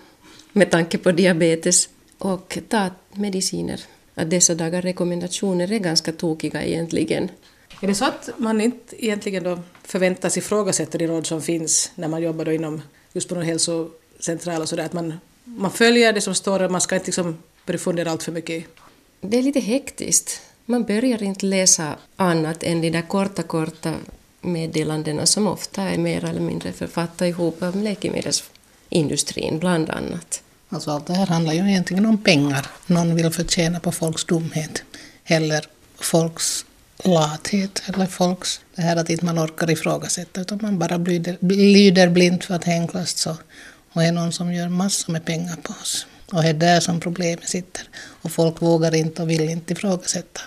med 0.53 0.71
tanke 0.71 0.99
på 0.99 1.13
diabetes 1.13 1.89
och 2.19 2.59
ta 2.69 2.91
mediciner. 3.13 3.81
Att 4.15 4.31
dessa 4.31 4.55
dagar 4.55 4.83
rekommendationer 4.83 5.73
är 5.73 5.79
ganska 5.79 6.13
tokiga 6.13 6.65
egentligen. 6.65 7.31
Är 7.81 7.87
det 7.87 7.95
så 7.95 8.05
att 8.05 8.31
man 8.37 8.61
inte 8.61 9.05
egentligen 9.05 9.45
då 9.45 9.59
förväntas 9.83 10.37
ifrågasätta 10.37 10.99
de 10.99 11.07
råd 11.07 11.27
som 11.27 11.43
finns 11.43 11.91
när 11.95 12.09
man 12.09 12.23
jobbar 12.23 12.45
då 12.45 12.53
inom 12.53 12.83
just 13.13 13.29
på 13.29 13.35
någon 13.35 13.45
hälsocentral 13.45 14.63
och 14.63 14.69
sådär, 14.69 14.85
att 14.85 14.93
man, 14.93 15.15
man 15.45 15.71
följer 15.71 16.13
det 16.13 16.21
som 16.21 16.35
står 16.35 16.63
och 16.63 16.73
man 16.73 16.81
ska 16.81 16.95
inte 16.95 17.07
liksom 17.07 17.39
börja 17.67 17.79
fundera 17.79 18.11
allt 18.11 18.23
för 18.23 18.33
mycket? 18.33 18.65
Det 19.21 19.39
är 19.39 19.43
lite 19.43 19.61
hektiskt. 19.61 20.41
Man 20.65 20.85
börjar 20.85 21.23
inte 21.23 21.47
läsa 21.47 21.97
annat 22.17 22.63
än 22.63 22.81
de 22.81 22.91
där 22.91 23.03
korta, 23.03 23.43
korta 23.43 23.95
meddelandena 24.41 25.27
som 25.27 25.47
ofta 25.47 25.83
är 25.83 25.99
mer 25.99 26.25
eller 26.25 26.41
mindre 26.41 26.73
författade 26.73 27.31
ihop 27.31 27.63
av 27.63 27.77
läkemedelsindustrin 27.77 29.59
bland 29.59 29.91
annat. 29.91 30.43
Alltså 30.69 30.91
allt 30.91 31.07
det 31.07 31.15
här 31.15 31.27
handlar 31.27 31.53
ju 31.53 31.71
egentligen 31.71 32.07
om 32.07 32.19
pengar. 32.19 32.67
Någon 32.87 33.15
vill 33.15 33.31
förtjäna 33.31 33.81
på 33.81 33.93
folks 33.93 34.25
dumhet. 34.25 34.83
Eller 35.25 35.65
folks 36.01 36.65
lathet. 37.05 37.83
Eller 37.87 38.07
folks... 38.07 38.61
Det 38.75 38.83
här 38.83 38.97
att 38.97 39.11
inte 39.11 39.25
man 39.25 39.39
orkar 39.39 39.71
ifrågasätta. 39.71 40.41
Utan 40.41 40.59
man 40.63 40.79
bara 40.79 40.97
lyder, 40.97 41.37
lyder 41.41 42.09
blint 42.09 42.45
för 42.45 42.55
att 42.55 42.63
det 42.63 42.71
är 42.71 42.81
enklast 42.81 43.19
så. 43.19 43.37
Och 43.93 44.05
är 44.05 44.13
någon 44.13 44.33
som 44.33 44.53
gör 44.53 44.69
massor 44.69 45.13
med 45.13 45.25
pengar 45.25 45.57
på 45.63 45.73
oss. 45.83 46.07
Och 46.33 46.43
det 46.43 46.49
är 46.49 46.55
där 46.55 46.81
som 46.81 47.01
problemet 47.01 47.49
sitter. 47.49 47.83
Och 48.23 48.33
folk 48.33 48.63
vågar 48.63 48.95
inte 48.95 49.23
och 49.23 49.31
vill 49.31 49.49
inte 49.49 49.73
ifrågasätta. 49.73 50.41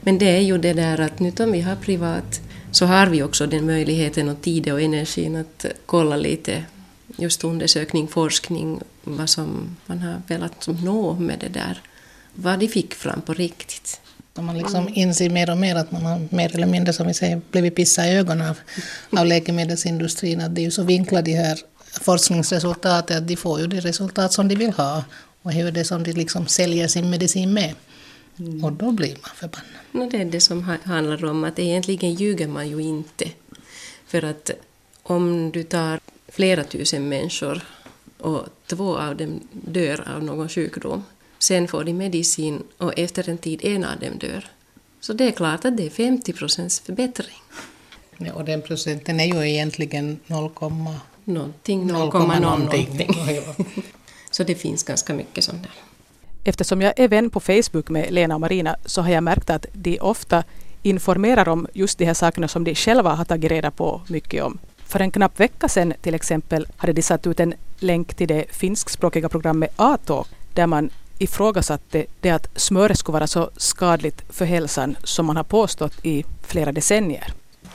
Men 0.00 0.18
det 0.18 0.36
är 0.36 0.40
ju 0.40 0.58
det 0.58 0.72
där 0.72 1.00
att 1.00 1.20
nu 1.20 1.32
om 1.38 1.52
vi 1.52 1.60
har 1.60 1.76
privat 1.76 2.40
så 2.70 2.86
har 2.86 3.06
vi 3.06 3.22
också 3.22 3.46
den 3.46 3.66
möjligheten 3.66 4.28
och 4.28 4.42
tiden 4.42 4.74
och 4.74 4.80
energin 4.80 5.36
att 5.36 5.66
kolla 5.86 6.16
lite 6.16 6.64
just 7.18 7.44
undersökning, 7.44 8.08
forskning, 8.08 8.80
vad 9.04 9.30
som 9.30 9.76
man 9.86 9.98
har 9.98 10.22
velat 10.26 10.68
nå 10.82 11.14
med 11.14 11.38
det 11.38 11.48
där, 11.48 11.82
vad 12.34 12.58
de 12.58 12.68
fick 12.68 12.94
fram 12.94 13.20
på 13.20 13.34
riktigt. 13.34 14.00
Man 14.34 14.58
liksom 14.58 14.88
inser 14.94 15.30
mer 15.30 15.50
och 15.50 15.56
mer 15.56 15.76
att 15.76 15.92
man 15.92 16.06
har 16.06 16.28
mer 16.30 16.54
eller 16.54 16.66
mindre, 16.66 16.92
som 16.92 17.06
vi 17.06 17.14
säger, 17.14 17.40
blivit 17.50 17.74
pissad 17.74 18.06
i 18.06 18.08
ögonen 18.08 18.48
av, 18.50 18.58
av 19.18 19.26
läkemedelsindustrin, 19.26 20.40
att 20.40 20.54
det 20.54 20.60
är 20.60 20.64
ju 20.64 20.70
så 20.70 20.82
vinklat 20.82 21.24
de 21.24 21.32
här 21.32 21.58
forskningsresultaten 22.00 23.18
att 23.18 23.28
de 23.28 23.36
får 23.36 23.60
ju 23.60 23.66
det 23.66 23.80
resultat 23.80 24.32
som 24.32 24.48
de 24.48 24.54
vill 24.54 24.72
ha 24.72 25.04
och 25.42 25.52
är 25.52 25.70
det 25.70 25.84
som 25.84 26.02
de 26.02 26.12
liksom 26.12 26.46
säljer 26.46 26.88
sin 26.88 27.10
medicin 27.10 27.52
med. 27.52 27.74
Mm. 28.38 28.64
Och 28.64 28.72
då 28.72 28.92
blir 28.92 29.16
man 29.22 29.30
förbannad. 29.34 29.68
No, 29.92 30.10
det 30.10 30.16
är 30.16 30.24
det 30.24 30.40
som 30.40 30.62
handlar 30.84 31.24
om 31.24 31.44
att 31.44 31.58
egentligen 31.58 32.14
ljuger 32.14 32.48
man 32.48 32.68
ju 32.68 32.82
inte. 32.82 33.24
För 34.06 34.24
att 34.24 34.50
om 35.02 35.50
du 35.50 35.62
tar 35.62 36.00
flera 36.28 36.64
tusen 36.64 37.08
människor 37.08 37.62
och 38.18 38.46
två 38.66 38.98
av 38.98 39.16
dem 39.16 39.40
dör 39.52 40.08
av 40.16 40.24
någon 40.24 40.48
sjukdom. 40.48 41.04
Sen 41.38 41.68
får 41.68 41.84
de 41.84 41.92
medicin 41.92 42.62
och 42.78 42.98
efter 42.98 43.28
en 43.28 43.38
tid 43.38 43.60
en 43.64 43.84
av 43.84 43.98
dem 43.98 44.18
dör. 44.18 44.44
Så 45.00 45.12
det 45.12 45.24
är 45.24 45.30
klart 45.30 45.64
att 45.64 45.76
det 45.76 45.86
är 45.86 45.90
50 45.90 46.32
procents 46.32 46.80
förbättring. 46.80 47.42
Ja, 48.18 48.32
och 48.32 48.44
den 48.44 48.62
procenten 48.62 49.20
är 49.20 49.24
ju 49.24 49.50
egentligen 49.50 50.20
0, 50.26 50.50
någonting, 51.24 51.86
0, 51.86 52.10
0, 52.12 52.40
någonting. 52.40 53.08
Så 54.30 54.44
det 54.44 54.54
finns 54.54 54.82
ganska 54.82 55.14
mycket 55.14 55.44
sånt 55.44 55.62
där. 55.62 55.72
Eftersom 56.44 56.82
jag 56.82 56.98
är 57.00 57.08
vän 57.08 57.30
på 57.30 57.40
Facebook 57.40 57.88
med 57.88 58.10
Lena 58.10 58.34
och 58.34 58.40
Marina 58.40 58.76
så 58.84 59.02
har 59.02 59.10
jag 59.10 59.22
märkt 59.22 59.50
att 59.50 59.66
de 59.72 60.00
ofta 60.00 60.44
informerar 60.82 61.48
om 61.48 61.66
just 61.74 61.98
de 61.98 62.04
här 62.04 62.14
sakerna 62.14 62.48
som 62.48 62.64
de 62.64 62.74
själva 62.74 63.14
har 63.14 63.24
tagit 63.24 63.50
reda 63.50 63.70
på 63.70 64.02
mycket 64.08 64.44
om. 64.44 64.58
För 64.88 65.00
en 65.00 65.10
knapp 65.10 65.40
vecka 65.40 65.68
sedan 65.68 65.94
till 66.00 66.14
exempel 66.14 66.66
hade 66.76 66.92
de 66.92 67.02
satt 67.02 67.26
ut 67.26 67.40
en 67.40 67.54
länk 67.78 68.14
till 68.14 68.28
det 68.28 68.44
finskspråkiga 68.50 69.28
programmet 69.28 69.70
A-talk 69.76 70.28
där 70.54 70.66
man 70.66 70.90
ifrågasatte 71.18 72.06
det 72.20 72.30
att 72.30 72.48
smöret 72.56 72.98
skulle 72.98 73.12
vara 73.12 73.26
så 73.26 73.50
skadligt 73.56 74.22
för 74.28 74.44
hälsan 74.44 74.96
som 75.04 75.26
man 75.26 75.36
har 75.36 75.44
påstått 75.44 75.92
i 76.02 76.24
flera 76.46 76.72
decennier. 76.72 77.32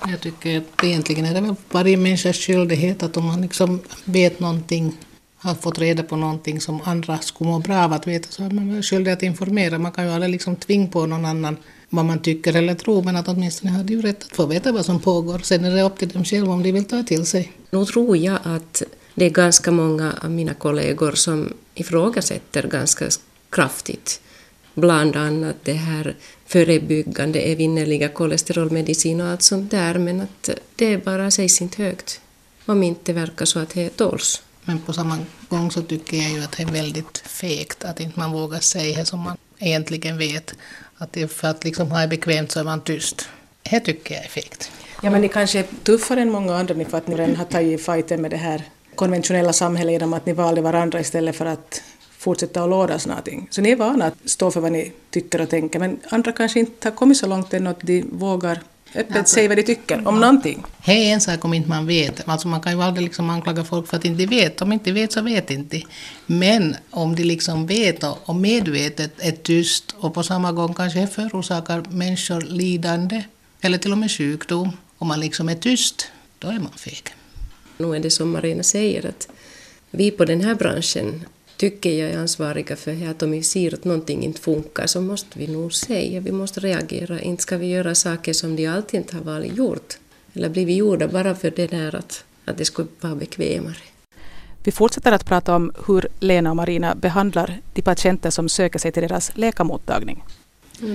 Jag 0.08 0.22
tycker 0.22 0.58
att 0.58 0.84
egentligen 0.84 1.26
är 1.26 1.34
det 1.34 1.42
väl 1.42 1.56
varje 1.72 1.98
människas 1.98 2.38
skyldighet 2.38 3.04
att 3.04 3.18
om 3.18 3.26
man 3.26 3.42
liksom 3.42 3.82
vet 4.06 4.40
någonting, 4.40 4.98
har 5.44 5.56
fått 5.56 5.80
reda 5.80 6.04
på 6.04 6.16
någonting 6.16 6.62
som 6.62 6.82
andra 6.84 7.18
skulle 7.18 7.50
må 7.50 7.60
bra 7.60 7.84
av 7.84 7.94
att 7.94 8.08
veta 8.08 8.28
så 8.30 8.44
är 8.44 8.50
man 8.50 8.84
skyldig 8.84 9.12
att 9.12 9.24
informera. 9.24 9.80
Man 9.80 9.92
kan 9.92 10.06
ju 10.06 10.12
aldrig 10.12 10.32
liksom 10.32 10.56
tvinga 10.56 10.88
på 10.88 11.06
någon 11.06 11.26
annan 11.26 11.58
vad 11.90 12.06
man 12.06 12.20
tycker 12.20 12.56
eller 12.56 12.76
tror, 12.76 13.04
men 13.04 13.16
att 13.16 13.28
åtminstone 13.28 13.72
har 13.72 13.84
de 13.84 13.94
ju 13.94 14.02
rätt 14.02 14.24
att 14.24 14.36
få 14.36 14.46
veta 14.46 14.72
vad 14.72 14.86
som 14.86 15.00
pågår. 15.00 15.40
Sen 15.40 15.66
är 15.66 15.76
det 15.76 15.82
upp 15.82 15.98
till 15.98 16.10
dem 16.10 16.26
själva 16.26 16.54
om 16.54 16.64
de 16.64 16.72
vill 16.72 16.86
ta 16.86 17.04
till 17.04 17.26
sig. 17.26 17.52
Nu 17.70 17.86
tror 17.86 18.18
jag 18.18 18.40
att 18.44 18.84
det 19.16 19.26
är 19.26 19.30
ganska 19.30 19.72
många 19.72 20.14
av 20.22 20.32
mina 20.32 20.54
kollegor 20.54 21.12
som 21.12 21.54
ifrågasätter 21.76 22.68
ganska 22.68 23.06
kraftigt 23.50 24.22
bland 24.74 25.16
annat 25.16 25.56
det 25.64 25.74
här 25.74 26.16
förebyggande 26.46 27.40
evinnerliga 27.40 28.10
kolesterolmedicin 28.10 29.22
och 29.22 29.28
allt 29.28 29.42
sånt 29.42 29.72
där, 29.72 29.98
men 30.00 30.22
att 30.22 30.50
det 30.76 31.06
bara 31.06 31.32
sägs 31.32 31.62
inte 31.62 31.84
högt 31.84 32.22
om 32.66 32.84
inte 32.84 33.14
verkar 33.14 33.46
så 33.46 33.60
att 33.60 33.70
det 33.70 33.90
tåls. 33.90 34.42
Men 34.66 34.80
på 34.80 34.94
samma 34.94 35.18
gång 35.50 35.72
så 35.72 35.82
tycker 35.82 36.18
jag 36.18 36.32
ju 36.32 36.44
att 36.44 36.52
det 36.52 36.64
är 36.64 36.72
väldigt 36.72 37.18
fegt 37.18 37.84
att 37.84 38.00
inte 38.00 38.20
man 38.20 38.32
vågar 38.32 38.60
säga 38.60 39.00
det 39.00 39.06
som 39.06 39.20
man 39.20 39.38
egentligen 39.60 40.18
vet. 40.18 40.54
Att 40.98 41.14
det 41.14 41.28
för 41.28 41.48
att 41.48 41.64
liksom 41.64 41.92
ha 41.92 42.02
det 42.02 42.08
bekvämt 42.08 42.52
så 42.52 42.60
är 42.60 42.64
man 42.64 42.82
tyst. 42.82 43.30
Det 43.72 43.80
tycker 43.80 44.16
jag 44.16 44.24
är 44.24 44.30
fegt. 44.30 44.72
Ja, 45.02 45.10
men 45.10 45.22
ni 45.22 45.30
kanske 45.30 45.60
är 45.60 45.66
tuffare 45.84 46.22
än 46.22 46.32
många 46.32 46.56
andra 46.56 46.86
för 46.86 46.98
att 46.98 47.08
ni 47.08 47.16
redan 47.16 47.36
har 47.36 47.46
tagit 47.46 47.86
fighten 47.86 48.22
med 48.22 48.32
det 48.32 48.38
här 48.38 48.64
konventionella 48.96 49.54
samhället 49.54 49.92
genom 49.92 50.14
att 50.14 50.26
ni 50.26 50.34
valde 50.34 50.62
varandra 50.62 51.00
istället 51.00 51.36
för 51.36 51.46
att 51.46 51.82
fortsätta 52.18 52.64
att 52.64 52.70
lådas 52.70 53.08
någonting. 53.08 53.48
Så 53.52 53.62
ni 53.62 53.72
är 53.72 53.76
vana 53.76 54.06
att 54.06 54.14
stå 54.26 54.52
för 54.52 54.62
vad 54.62 54.72
ni 54.72 54.92
tycker 55.10 55.42
och 55.42 55.50
tänker, 55.50 55.80
men 55.80 56.00
andra 56.10 56.32
kanske 56.32 56.60
inte 56.60 56.88
har 56.90 56.96
kommit 56.96 57.18
så 57.18 57.28
långt 57.28 57.54
än 57.54 57.68
att 57.68 57.80
de 57.82 58.06
vågar 58.12 58.60
öppet 58.96 59.18
alltså, 59.18 59.34
säga 59.34 59.48
vad 59.48 59.58
de 59.58 59.64
tycker 59.64 60.08
om 60.08 60.20
någonting. 60.20 60.64
Det 60.86 60.92
är 60.92 61.14
en 61.14 61.22
sak 61.22 61.46
om 61.46 61.54
inte 61.54 61.70
man 61.70 61.86
vet. 61.86 62.28
Alltså 62.30 62.48
man 62.48 62.62
kan 62.62 62.72
ju 62.74 62.82
aldrig 62.82 63.04
liksom 63.04 63.30
anklaga 63.30 63.64
folk 63.64 63.88
för 63.88 63.98
att 63.98 64.06
inte 64.06 64.26
vet. 64.26 64.62
Om 64.62 64.74
inte 64.74 64.92
vet 64.92 65.12
så 65.12 65.22
vet 65.22 65.52
inte. 65.52 65.82
Men 66.26 66.76
om 66.90 67.16
de 67.16 67.24
liksom 67.24 67.68
vet 67.68 68.04
och 68.04 68.36
medvetet 68.36 69.12
är 69.18 69.32
tyst 69.32 69.96
och 69.98 70.14
på 70.14 70.24
samma 70.24 70.52
gång 70.52 70.74
kanske 70.74 71.08
förorsakar 71.08 71.84
människor 71.90 72.42
lidande 72.42 73.24
eller 73.62 73.78
till 73.78 73.92
och 73.92 73.98
med 73.98 74.12
sjukdom. 74.12 74.78
Om 74.98 75.08
man 75.08 75.20
liksom 75.20 75.50
är 75.50 75.56
tyst, 75.56 76.08
då 76.40 76.48
är 76.48 76.60
man 76.60 76.72
feg. 76.78 77.04
Nu 77.78 77.96
är 77.96 78.00
det 78.00 78.10
som 78.10 78.32
Marina 78.32 78.64
säger 78.64 79.06
att 79.06 79.28
vi 79.92 80.12
på 80.12 80.26
den 80.26 80.42
här 80.42 80.56
branschen 80.56 81.26
tycker 81.64 81.90
jag 81.90 82.10
är 82.12 82.18
ansvariga 82.18 82.76
för 82.76 83.10
att 83.10 83.24
om 83.24 83.32
vi 83.32 83.44
ser 83.44 83.74
att 83.74 83.86
någonting 83.86 84.24
inte 84.24 84.42
funkar 84.42 84.88
så 84.88 85.02
måste 85.02 85.40
vi 85.40 85.48
nog 85.48 85.74
säga, 85.74 86.20
vi 86.20 86.32
måste 86.32 86.60
reagera. 86.60 87.22
Inte 87.22 87.44
ska 87.44 87.58
vi 87.58 87.68
göra 87.68 87.96
saker 87.96 88.34
som 88.34 88.56
de 88.56 88.68
alltid 88.68 89.00
inte 89.00 89.16
har 89.16 89.24
varit 89.24 89.58
gjort. 89.58 89.98
Eller 90.34 90.50
blivit 90.50 90.78
gjorda 90.78 91.08
bara 91.08 91.36
för 91.36 91.52
det 91.52 91.68
där 91.68 91.96
att, 91.96 92.24
att 92.46 92.58
det 92.58 92.66
skulle 92.66 92.88
vara 93.02 93.16
bekvämare. 93.16 93.84
Vi 94.64 94.72
fortsätter 94.72 95.12
att 95.12 95.26
prata 95.26 95.56
om 95.56 95.72
hur 95.88 96.08
Lena 96.20 96.50
och 96.50 96.56
Marina 96.56 96.96
behandlar 96.96 97.62
de 97.74 97.82
patienter 97.82 98.30
som 98.30 98.50
söker 98.50 98.80
sig 98.80 98.92
till 98.92 99.04
deras 99.04 99.32
läkarmottagning. 99.36 100.24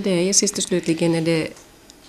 Det 0.05 0.29
är 0.29 0.33
sist 0.33 0.59
och 0.59 0.65
slutligen 0.65 1.15
är 1.15 1.23
det 1.23 1.49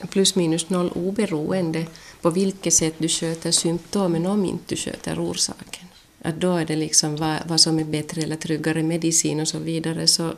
plus 0.09 0.35
minus 0.35 0.69
noll 0.69 0.91
oberoende 0.95 1.85
på 2.21 2.29
vilket 2.29 2.73
sätt 2.73 2.93
du 2.97 3.07
sköter 3.07 3.51
symptomen 3.51 4.25
om 4.25 4.45
inte 4.45 4.63
du 4.67 4.75
sköter 4.75 5.19
orsaken 5.19 5.88
att 6.21 6.39
då 6.39 6.55
är 6.55 6.65
det 6.65 6.75
liksom 6.75 7.15
vad, 7.15 7.37
vad 7.45 7.59
som 7.59 7.79
är 7.79 7.83
bättre 7.83 8.21
eller 8.21 8.35
tryggare 8.35 8.83
medicin 8.83 9.39
och 9.39 9.47
så 9.47 9.59
vidare. 9.59 10.07
Så 10.07 10.33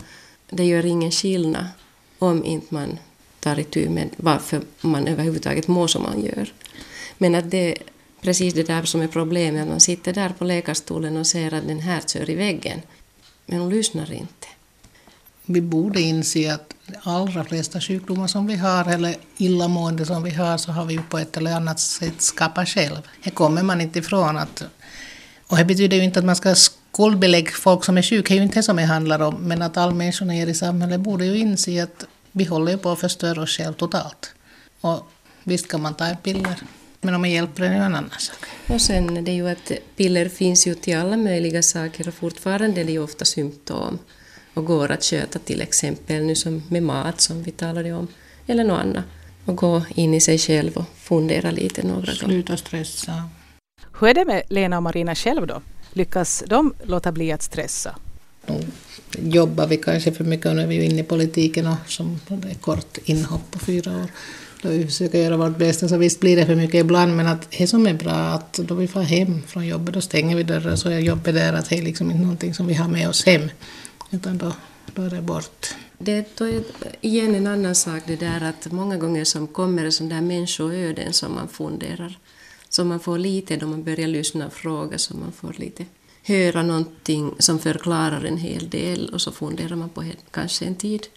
det 0.50 0.66
gör 0.66 0.86
ingen 0.86 1.12
skillnad 1.12 1.66
om 2.20 2.46
inte 2.46 2.74
man 2.74 2.98
tar 3.40 3.60
itu 3.60 3.90
med 3.90 4.10
varför 4.18 4.62
man 4.82 5.08
överhuvudtaget 5.08 5.68
mår 5.68 5.88
som 5.88 6.04
man 6.04 6.26
gör. 6.26 6.54
Men 7.18 7.36
att 7.36 7.52
det 7.52 7.72
är 7.72 7.78
precis 8.22 8.54
det 8.54 8.64
där 8.64 8.84
som 8.84 9.02
är 9.02 9.08
problemet, 9.08 9.62
att 9.62 9.70
man 9.70 9.80
sitter 9.80 10.14
där 10.14 10.30
på 10.30 10.44
läkarstolen 10.44 11.18
och 11.18 11.28
ser 11.28 11.54
att 11.54 11.68
den 11.68 11.80
här 11.80 12.02
kör 12.02 12.30
i 12.30 12.36
väggen, 12.36 12.82
men 13.46 13.60
hon 13.60 13.70
lyssnar 13.70 14.14
inte. 14.14 14.48
Vi 15.46 15.62
borde 15.62 16.02
inse 16.02 16.54
att 16.54 16.74
de 16.88 16.96
allra 17.04 17.44
flesta 17.44 17.82
sjukdomar 17.82 18.28
som 18.28 18.48
vi 18.48 18.56
har, 18.56 18.94
eller 18.94 19.16
illamående 19.38 20.06
som 20.06 20.24
vi 20.24 20.32
har, 20.32 20.58
så 20.58 20.72
har 20.72 20.86
vi 20.86 20.94
ju 20.94 21.02
på 21.02 21.18
ett 21.18 21.38
eller 21.38 21.56
annat 21.56 21.80
sätt 21.80 22.22
skapat 22.22 22.68
själv. 22.68 23.02
Det 23.24 23.30
kommer 23.30 23.64
man 23.64 23.82
inte 23.82 24.00
ifrån 24.00 24.38
att 24.38 24.64
och 25.52 25.58
det 25.58 25.66
betyder 25.66 25.98
ju 25.98 26.04
inte 26.04 26.20
att 26.20 26.26
man 26.26 26.36
ska 26.36 26.56
skuldbelägga 26.56 27.52
folk 27.52 27.86
som 27.86 27.98
är 27.98 28.02
sjuka, 28.02 28.34
det 28.34 28.34
är 28.34 28.38
ju 28.38 28.44
inte 28.44 28.60
det 28.60 28.64
som 28.64 28.76
det 28.76 28.84
handlar 28.84 29.20
om. 29.22 29.36
Men 29.36 29.62
att 29.62 29.78
all 29.78 29.94
människorna 29.94 30.36
i 30.36 30.54
samhället 30.54 31.00
borde 31.00 31.26
ju 31.26 31.38
inse 31.38 31.84
att 31.84 32.06
vi 32.32 32.44
håller 32.44 32.78
på 32.78 32.90
att 32.90 33.00
förstöra 33.00 33.42
oss 33.42 33.58
själva 33.58 33.74
totalt. 33.74 34.34
Och 34.82 35.12
visst 35.44 35.68
kan 35.68 35.82
man 35.82 35.94
ta 35.94 36.06
en 36.06 36.18
piller, 36.18 36.56
men 37.02 37.16
om 37.16 37.22
det 37.22 37.30
hjälper 37.30 37.64
är 37.64 37.70
det 37.70 37.76
ju 37.76 37.78
en 37.78 37.86
annan 37.86 38.10
sak. 38.20 38.46
Och 38.68 38.82
sen 38.82 39.18
är 39.18 39.22
det 39.22 39.32
ju 39.32 39.50
att 39.50 39.72
piller 39.98 40.30
finns 40.30 40.68
ju 40.68 40.76
till 40.76 40.98
alla 40.98 41.18
möjliga 41.18 41.64
saker 41.64 42.08
och 42.08 42.14
fortfarande 42.14 42.82
är 42.82 42.86
det 42.86 42.92
ju 42.92 43.04
ofta 43.04 43.26
symptom 43.26 44.00
och 44.54 44.66
går 44.66 44.92
att 44.92 45.04
köta 45.04 45.40
till 45.40 45.62
exempel 45.62 46.24
nu 46.24 46.36
som 46.36 46.64
med 46.70 46.84
mat 46.84 47.22
som 47.22 47.44
vi 47.44 47.52
talade 47.52 47.94
om, 47.94 48.08
eller 48.48 48.64
något 48.64 48.80
annat. 48.80 49.06
Och 49.46 49.56
gå 49.56 49.84
in 49.96 50.14
i 50.14 50.22
sig 50.22 50.38
själv 50.38 50.78
och 50.78 50.86
fundera 50.98 51.52
lite 51.52 51.84
några 51.84 52.00
gånger. 52.02 52.16
Sluta 52.16 52.58
stressa. 52.58 53.30
Hur 54.02 54.08
är 54.08 54.14
det 54.14 54.26
med 54.26 54.44
Lena 54.50 54.78
och 54.78 54.84
Marina 54.84 55.16
själv 55.16 55.48
då? 55.48 55.62
Lyckas 55.94 56.44
de 56.48 56.74
låta 56.84 57.12
bli 57.12 57.32
att 57.32 57.42
stressa? 57.42 57.96
Nu 58.48 58.66
jobbar 59.22 59.68
vi 59.68 59.78
kanske 59.78 60.12
för 60.12 60.24
mycket, 60.24 60.56
nu 60.56 60.62
är 60.62 60.68
vi 60.68 60.76
ju 60.76 60.84
inne 60.84 61.00
i 61.00 61.04
politiken 61.04 61.68
och 61.68 61.76
som 61.88 62.20
det 62.28 62.50
är 62.50 62.56
kort 62.56 62.98
inhopp 63.06 63.52
på 63.52 63.60
fyra 63.60 63.92
år. 63.92 64.08
Då 64.62 64.70
vi 64.70 64.86
försöker 64.86 65.20
göra 65.20 65.38
vårt 65.38 65.58
bästa, 65.58 65.88
så 65.88 65.98
visst 65.98 66.20
blir 66.20 66.36
det 66.36 66.46
för 66.46 66.56
mycket 66.56 66.76
ibland, 66.76 67.16
men 67.16 67.28
att 67.28 67.52
det 67.52 67.68
som 67.68 67.88
är 67.88 67.94
bra 67.94 68.12
att 68.12 68.54
då 68.54 68.76
vi 68.76 68.88
får 68.88 69.02
hem 69.02 69.42
från 69.48 69.68
jobbet, 69.68 69.94
då 69.94 70.02
stänger 70.02 70.36
vi 70.36 70.44
dörren 70.44 70.78
så 70.78 70.90
är 70.90 71.00
jobbet 71.00 71.36
där, 71.36 71.54
att 71.54 71.70
det 71.70 71.78
är 71.78 71.82
liksom 71.82 72.12
inte 72.12 72.22
någonting 72.22 72.54
som 72.54 72.68
vi 72.68 72.74
har 72.74 72.88
med 72.88 73.10
oss 73.10 73.26
hem, 73.26 73.50
utan 74.12 74.38
då, 74.38 74.54
då 74.96 75.02
är 75.02 75.10
det 75.10 75.22
bort. 75.22 75.76
Det 75.98 76.42
är 76.42 76.64
igen 77.02 77.36
en 77.36 77.48
annan 77.48 77.76
sak 77.76 78.04
det 78.08 78.16
där 78.16 78.42
att 78.44 78.72
många 78.72 78.98
gånger 78.98 79.24
som 79.24 79.48
kommer 79.48 79.90
sådana 79.90 80.16
där 80.16 80.22
människoöden 80.22 81.14
som 81.14 81.36
man 81.36 81.48
funderar 81.48 82.18
så 82.72 82.86
man 82.86 83.00
får 83.00 83.18
lite 83.18 83.58
då 83.58 83.68
man 83.68 83.84
börjar 83.84 84.08
lyssna 84.08 84.48
och 84.48 84.54
fråga 84.54 84.98
så 84.98 85.18
man 85.18 85.32
får 85.32 85.56
lite 85.58 85.86
höra 86.24 86.64
någonting 86.64 87.34
som 87.40 87.60
förklarar 87.60 88.24
en 88.24 88.38
hel 88.38 88.70
del 88.70 89.10
och 89.14 89.22
så 89.22 89.32
funderar 89.32 89.76
man 89.76 89.90
på 89.90 90.04
kanske 90.32 90.66
en 90.66 90.76
tid. 90.76 91.08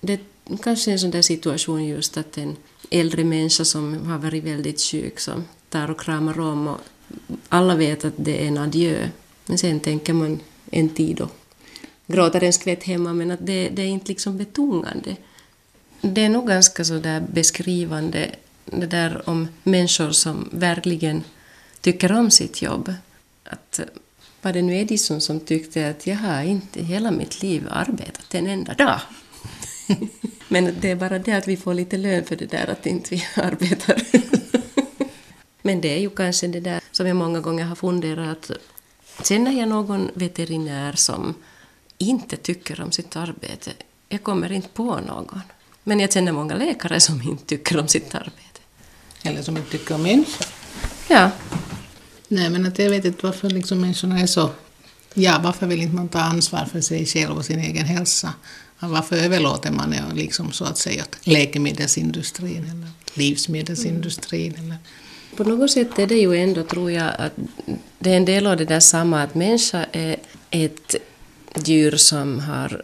Det 0.00 0.20
kanske 0.62 0.90
är 0.90 0.92
en 0.92 0.98
sån 0.98 1.10
där 1.10 1.22
situation 1.22 1.86
just 1.86 2.16
att 2.16 2.38
en 2.38 2.56
äldre 2.90 3.24
människa 3.24 3.64
som 3.64 4.06
har 4.06 4.18
varit 4.18 4.44
väldigt 4.44 4.80
sjuk 4.80 5.20
som 5.20 5.44
tar 5.68 5.90
och 5.90 6.00
kramar 6.00 6.40
om 6.40 6.68
och 6.68 6.80
alla 7.48 7.74
vet 7.74 8.04
att 8.04 8.14
det 8.16 8.44
är 8.44 8.48
en 8.48 8.58
adjö. 8.58 9.08
Men 9.46 9.58
sen 9.58 9.80
tänker 9.80 10.12
man 10.12 10.40
en 10.70 10.88
tid 10.88 11.20
och 11.20 11.30
gråter 12.06 12.42
en 12.44 12.52
skvätt 12.52 12.84
hemma 12.84 13.12
men 13.12 13.30
att 13.30 13.46
det, 13.46 13.68
det 13.68 13.82
är 13.82 13.86
inte 13.86 14.08
liksom 14.08 14.38
betungande. 14.38 15.16
Det 16.00 16.20
är 16.20 16.28
nog 16.28 16.46
ganska 16.46 16.84
så 16.84 16.94
där 16.94 17.20
beskrivande 17.20 18.30
det 18.66 18.86
där 18.86 19.28
om 19.28 19.48
människor 19.62 20.10
som 20.10 20.48
verkligen 20.52 21.24
tycker 21.80 22.12
om 22.12 22.30
sitt 22.30 22.62
jobb. 22.62 22.94
Att 23.44 23.78
eh, 23.78 23.84
var 24.42 24.52
det 24.52 24.62
nu 24.62 24.76
Edison 24.76 25.20
som 25.20 25.40
tyckte 25.40 25.88
att 25.88 26.06
jag 26.06 26.16
har 26.16 26.42
inte 26.42 26.82
hela 26.82 27.10
mitt 27.10 27.42
liv 27.42 27.66
arbetat 27.70 28.34
en 28.34 28.46
enda 28.46 28.74
dag. 28.74 29.00
Men 30.48 30.74
det 30.80 30.90
är 30.90 30.96
bara 30.96 31.18
det 31.18 31.32
att 31.32 31.48
vi 31.48 31.56
får 31.56 31.74
lite 31.74 31.96
lön 31.96 32.24
för 32.24 32.36
det 32.36 32.46
där 32.46 32.70
att 32.70 32.86
inte 32.86 33.14
vi 33.14 33.26
arbetar. 33.42 34.02
Men 35.62 35.80
det 35.80 35.94
är 35.94 35.98
ju 35.98 36.10
kanske 36.10 36.46
det 36.46 36.60
där 36.60 36.80
som 36.92 37.06
jag 37.06 37.16
många 37.16 37.40
gånger 37.40 37.64
har 37.64 37.76
funderat. 37.76 38.50
Känner 39.24 39.52
jag 39.52 39.68
någon 39.68 40.10
veterinär 40.14 40.92
som 40.92 41.34
inte 41.98 42.36
tycker 42.36 42.80
om 42.80 42.92
sitt 42.92 43.16
arbete? 43.16 43.70
Jag 44.08 44.22
kommer 44.22 44.52
inte 44.52 44.68
på 44.68 45.00
någon. 45.00 45.40
Men 45.84 46.00
jag 46.00 46.12
känner 46.12 46.32
många 46.32 46.54
läkare 46.54 47.00
som 47.00 47.22
inte 47.22 47.44
tycker 47.44 47.80
om 47.80 47.88
sitt 47.88 48.14
arbete. 48.14 48.55
Eller 49.26 49.42
som 49.42 49.56
inte 49.56 49.70
tycker 49.70 49.94
om 49.94 50.02
människor. 50.02 50.46
Ja. 51.08 51.30
Nej, 52.28 52.50
men 52.50 52.66
att 52.66 52.78
jag 52.78 52.90
vet 52.90 53.04
inte 53.04 53.26
varför 53.26 53.50
liksom 53.50 53.80
människorna 53.80 54.20
är 54.20 54.26
så... 54.26 54.50
Ja, 55.14 55.40
varför 55.44 55.66
vill 55.66 55.82
inte 55.82 55.94
man 55.94 56.08
ta 56.08 56.20
ansvar 56.20 56.68
för 56.72 56.80
sig 56.80 57.06
själv 57.06 57.36
och 57.36 57.44
sin 57.44 57.58
egen 57.58 57.86
hälsa? 57.86 58.32
Varför 58.78 59.16
överlåter 59.16 59.70
man 59.70 59.90
det 59.90 60.02
liksom 60.14 60.52
så 60.52 60.64
att 60.64 60.78
säga 60.78 61.02
åt 61.02 61.26
läkemedelsindustrin 61.26 62.64
eller 62.70 62.88
livsmedelsindustrin? 63.14 64.54
Mm. 64.54 64.64
Eller? 64.64 64.76
På 65.36 65.44
något 65.44 65.70
sätt 65.70 65.98
är 65.98 66.06
det 66.06 66.14
ju 66.14 66.36
ändå, 66.36 66.62
tror 66.62 66.90
jag, 66.90 67.12
att 67.18 67.32
det 67.98 68.12
är 68.12 68.16
en 68.16 68.24
del 68.24 68.46
av 68.46 68.56
det 68.56 68.64
där 68.64 68.80
samma 68.80 69.22
att 69.22 69.34
människa 69.34 69.86
är 69.92 70.16
ett 70.50 70.94
djur 71.64 71.96
som 71.96 72.40
har 72.40 72.82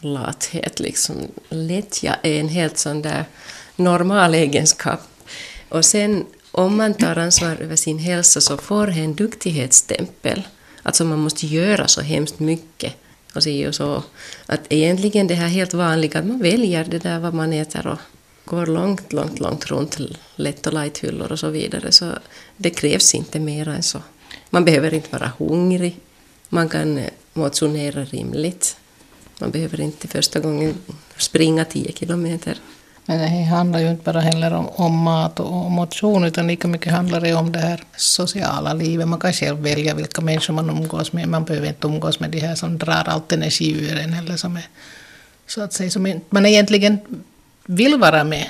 lathet, 0.00 0.80
liksom 0.80 1.16
lättja 1.48 2.16
är 2.22 2.40
en 2.40 2.48
helt 2.48 2.78
sån 2.78 3.02
där 3.02 3.24
normal 3.76 4.34
egenskap 4.34 5.00
och 5.68 5.84
sen 5.84 6.26
om 6.50 6.76
man 6.76 6.94
tar 6.94 7.16
ansvar 7.16 7.56
över 7.60 7.76
sin 7.76 7.98
hälsa 7.98 8.40
så 8.40 8.56
får 8.56 8.86
det 8.86 9.00
en 9.00 9.14
duktighetsstämpel. 9.14 10.42
Alltså 10.82 11.04
man 11.04 11.18
måste 11.18 11.46
göra 11.46 11.88
så 11.88 12.00
hemskt 12.00 12.38
mycket. 12.38 12.94
och 13.34 13.42
si 13.42 13.66
och 13.66 13.74
så. 13.74 14.02
Att 14.46 14.60
egentligen 14.68 15.26
det 15.26 15.34
här 15.34 15.48
helt 15.48 15.74
vanliga, 15.74 16.18
att 16.18 16.26
man 16.26 16.38
väljer 16.38 16.84
det 16.84 16.98
där 16.98 17.18
vad 17.18 17.34
man 17.34 17.52
äter 17.52 17.86
och 17.86 17.98
går 18.44 18.66
långt, 18.66 19.12
långt, 19.12 19.40
långt 19.40 19.66
runt 19.66 19.98
lätt 20.36 20.66
och 20.66 20.72
light-hyllor 20.72 21.32
och 21.32 21.38
så 21.38 21.48
vidare. 21.48 21.92
Så 21.92 22.12
det 22.56 22.70
krävs 22.70 23.14
inte 23.14 23.40
mer 23.40 23.68
än 23.68 23.82
så. 23.82 24.02
Man 24.50 24.64
behöver 24.64 24.94
inte 24.94 25.08
vara 25.10 25.32
hungrig. 25.38 25.96
Man 26.48 26.68
kan 26.68 26.98
eh, 26.98 27.10
motionera 27.32 28.04
rimligt. 28.04 28.76
Man 29.38 29.50
behöver 29.50 29.80
inte 29.80 30.08
första 30.08 30.40
gången 30.40 30.74
springa 31.16 31.64
10 31.64 31.92
kilometer. 31.92 32.58
Men 33.06 33.18
det 33.18 33.44
handlar 33.44 33.80
ju 33.80 33.90
inte 33.90 34.04
bara 34.04 34.20
heller 34.20 34.52
om, 34.52 34.68
om 34.68 34.96
mat 34.96 35.40
och 35.40 35.70
motion 35.70 36.24
utan 36.24 36.46
lika 36.46 36.68
mycket 36.68 36.92
handlar 36.92 37.20
det 37.20 37.34
om 37.34 37.52
det 37.52 37.58
här 37.58 37.82
sociala 37.96 38.72
livet. 38.74 39.08
Man 39.08 39.20
kan 39.20 39.32
själv 39.32 39.58
välja 39.58 39.94
vilka 39.94 40.20
människor 40.20 40.54
man 40.54 40.70
umgås 40.70 41.12
med. 41.12 41.28
Man 41.28 41.44
behöver 41.44 41.68
inte 41.68 41.86
umgås 41.86 42.20
med 42.20 42.30
de 42.30 42.38
här 42.38 42.54
som 42.54 42.78
drar 42.78 43.04
allt 43.06 43.32
energi 43.32 43.70
ur 43.72 43.98
en 43.98 44.14
eller 44.14 44.36
som 44.36 44.56
är 44.56 44.68
så 45.46 45.60
att 45.60 45.72
säga 45.72 45.90
som 45.90 46.20
man 46.30 46.46
egentligen 46.46 46.98
vill 47.66 47.98
vara 47.98 48.24
med. 48.24 48.46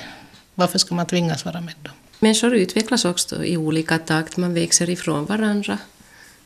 Varför 0.54 0.78
ska 0.78 0.94
man 0.94 1.06
tvingas 1.06 1.44
vara 1.44 1.60
med 1.60 1.74
då? 1.82 1.90
Människor 2.18 2.54
utvecklas 2.54 3.04
också 3.04 3.44
i 3.44 3.56
olika 3.56 3.98
takt. 3.98 4.36
Man 4.36 4.54
växer 4.54 4.90
ifrån 4.90 5.26
varandra. 5.26 5.78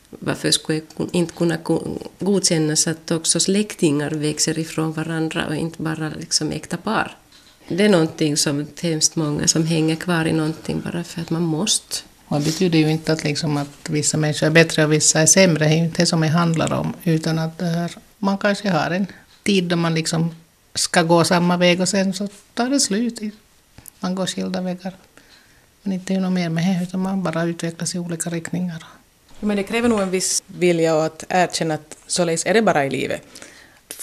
Varför 0.09 0.51
skulle 0.51 0.81
inte 1.11 1.33
kunna 1.33 1.57
godkännas 2.19 2.87
att 2.87 3.11
också 3.11 3.39
släktingar 3.39 4.11
växer 4.11 4.59
ifrån 4.59 4.91
varandra 4.93 5.45
och 5.47 5.55
inte 5.55 5.81
bara 5.81 6.09
liksom 6.19 6.51
äkta 6.51 6.77
par? 6.77 7.17
Det 7.67 7.85
är 7.85 7.89
någonting 7.89 8.37
som 8.37 8.67
hemskt 8.81 9.15
många 9.15 9.47
som 9.47 9.65
hänger 9.65 9.95
kvar 9.95 10.25
i 10.25 10.33
någonting 10.33 10.81
bara 10.81 11.03
för 11.03 11.21
att 11.21 11.29
man 11.29 11.41
måste. 11.41 11.95
Och 12.25 12.39
det 12.39 12.45
betyder 12.45 12.79
ju 12.79 12.91
inte 12.91 13.13
att, 13.13 13.23
liksom 13.23 13.57
att 13.57 13.89
vissa 13.89 14.17
människor 14.17 14.47
är 14.47 14.51
bättre 14.51 14.83
och 14.85 14.93
vissa 14.93 15.21
är 15.21 15.25
sämre. 15.25 15.65
Det 15.65 15.71
är 15.71 15.75
ju 15.75 15.83
inte 15.83 16.01
det 16.01 16.05
som 16.05 16.21
det 16.21 16.27
handlar 16.27 16.73
om. 16.73 16.93
Utan 17.03 17.39
att 17.39 17.57
det 17.57 17.65
här, 17.65 17.91
man 18.17 18.37
kanske 18.37 18.69
har 18.69 18.91
en 18.91 19.07
tid 19.43 19.63
då 19.63 19.75
man 19.75 19.95
liksom 19.95 20.35
ska 20.75 21.01
gå 21.03 21.23
samma 21.23 21.57
väg 21.57 21.81
och 21.81 21.89
sen 21.89 22.13
så 22.13 22.27
tar 22.53 22.69
det 22.69 22.79
slut. 22.79 23.19
Man 23.99 24.15
går 24.15 24.25
skilda 24.25 24.61
vägar. 24.61 24.93
Men 25.83 25.93
inte 25.93 26.19
något 26.19 26.31
mer 26.31 26.49
med 26.49 26.63
det, 26.63 26.83
utan 26.83 26.99
man 26.99 27.23
bara 27.23 27.43
utvecklas 27.43 27.95
i 27.95 27.99
olika 27.99 28.29
riktningar. 28.29 28.83
Men 29.39 29.57
det 29.57 29.63
kräver 29.63 29.89
nog 29.89 29.99
en 29.99 30.11
viss 30.11 30.43
vilja 30.47 30.95
och 30.95 31.05
att 31.05 31.23
erkänna 31.29 31.73
att 31.73 31.97
således 32.07 32.45
är 32.45 32.53
det 32.53 32.61
bara 32.61 32.85
i 32.85 32.89
livet. 32.89 33.21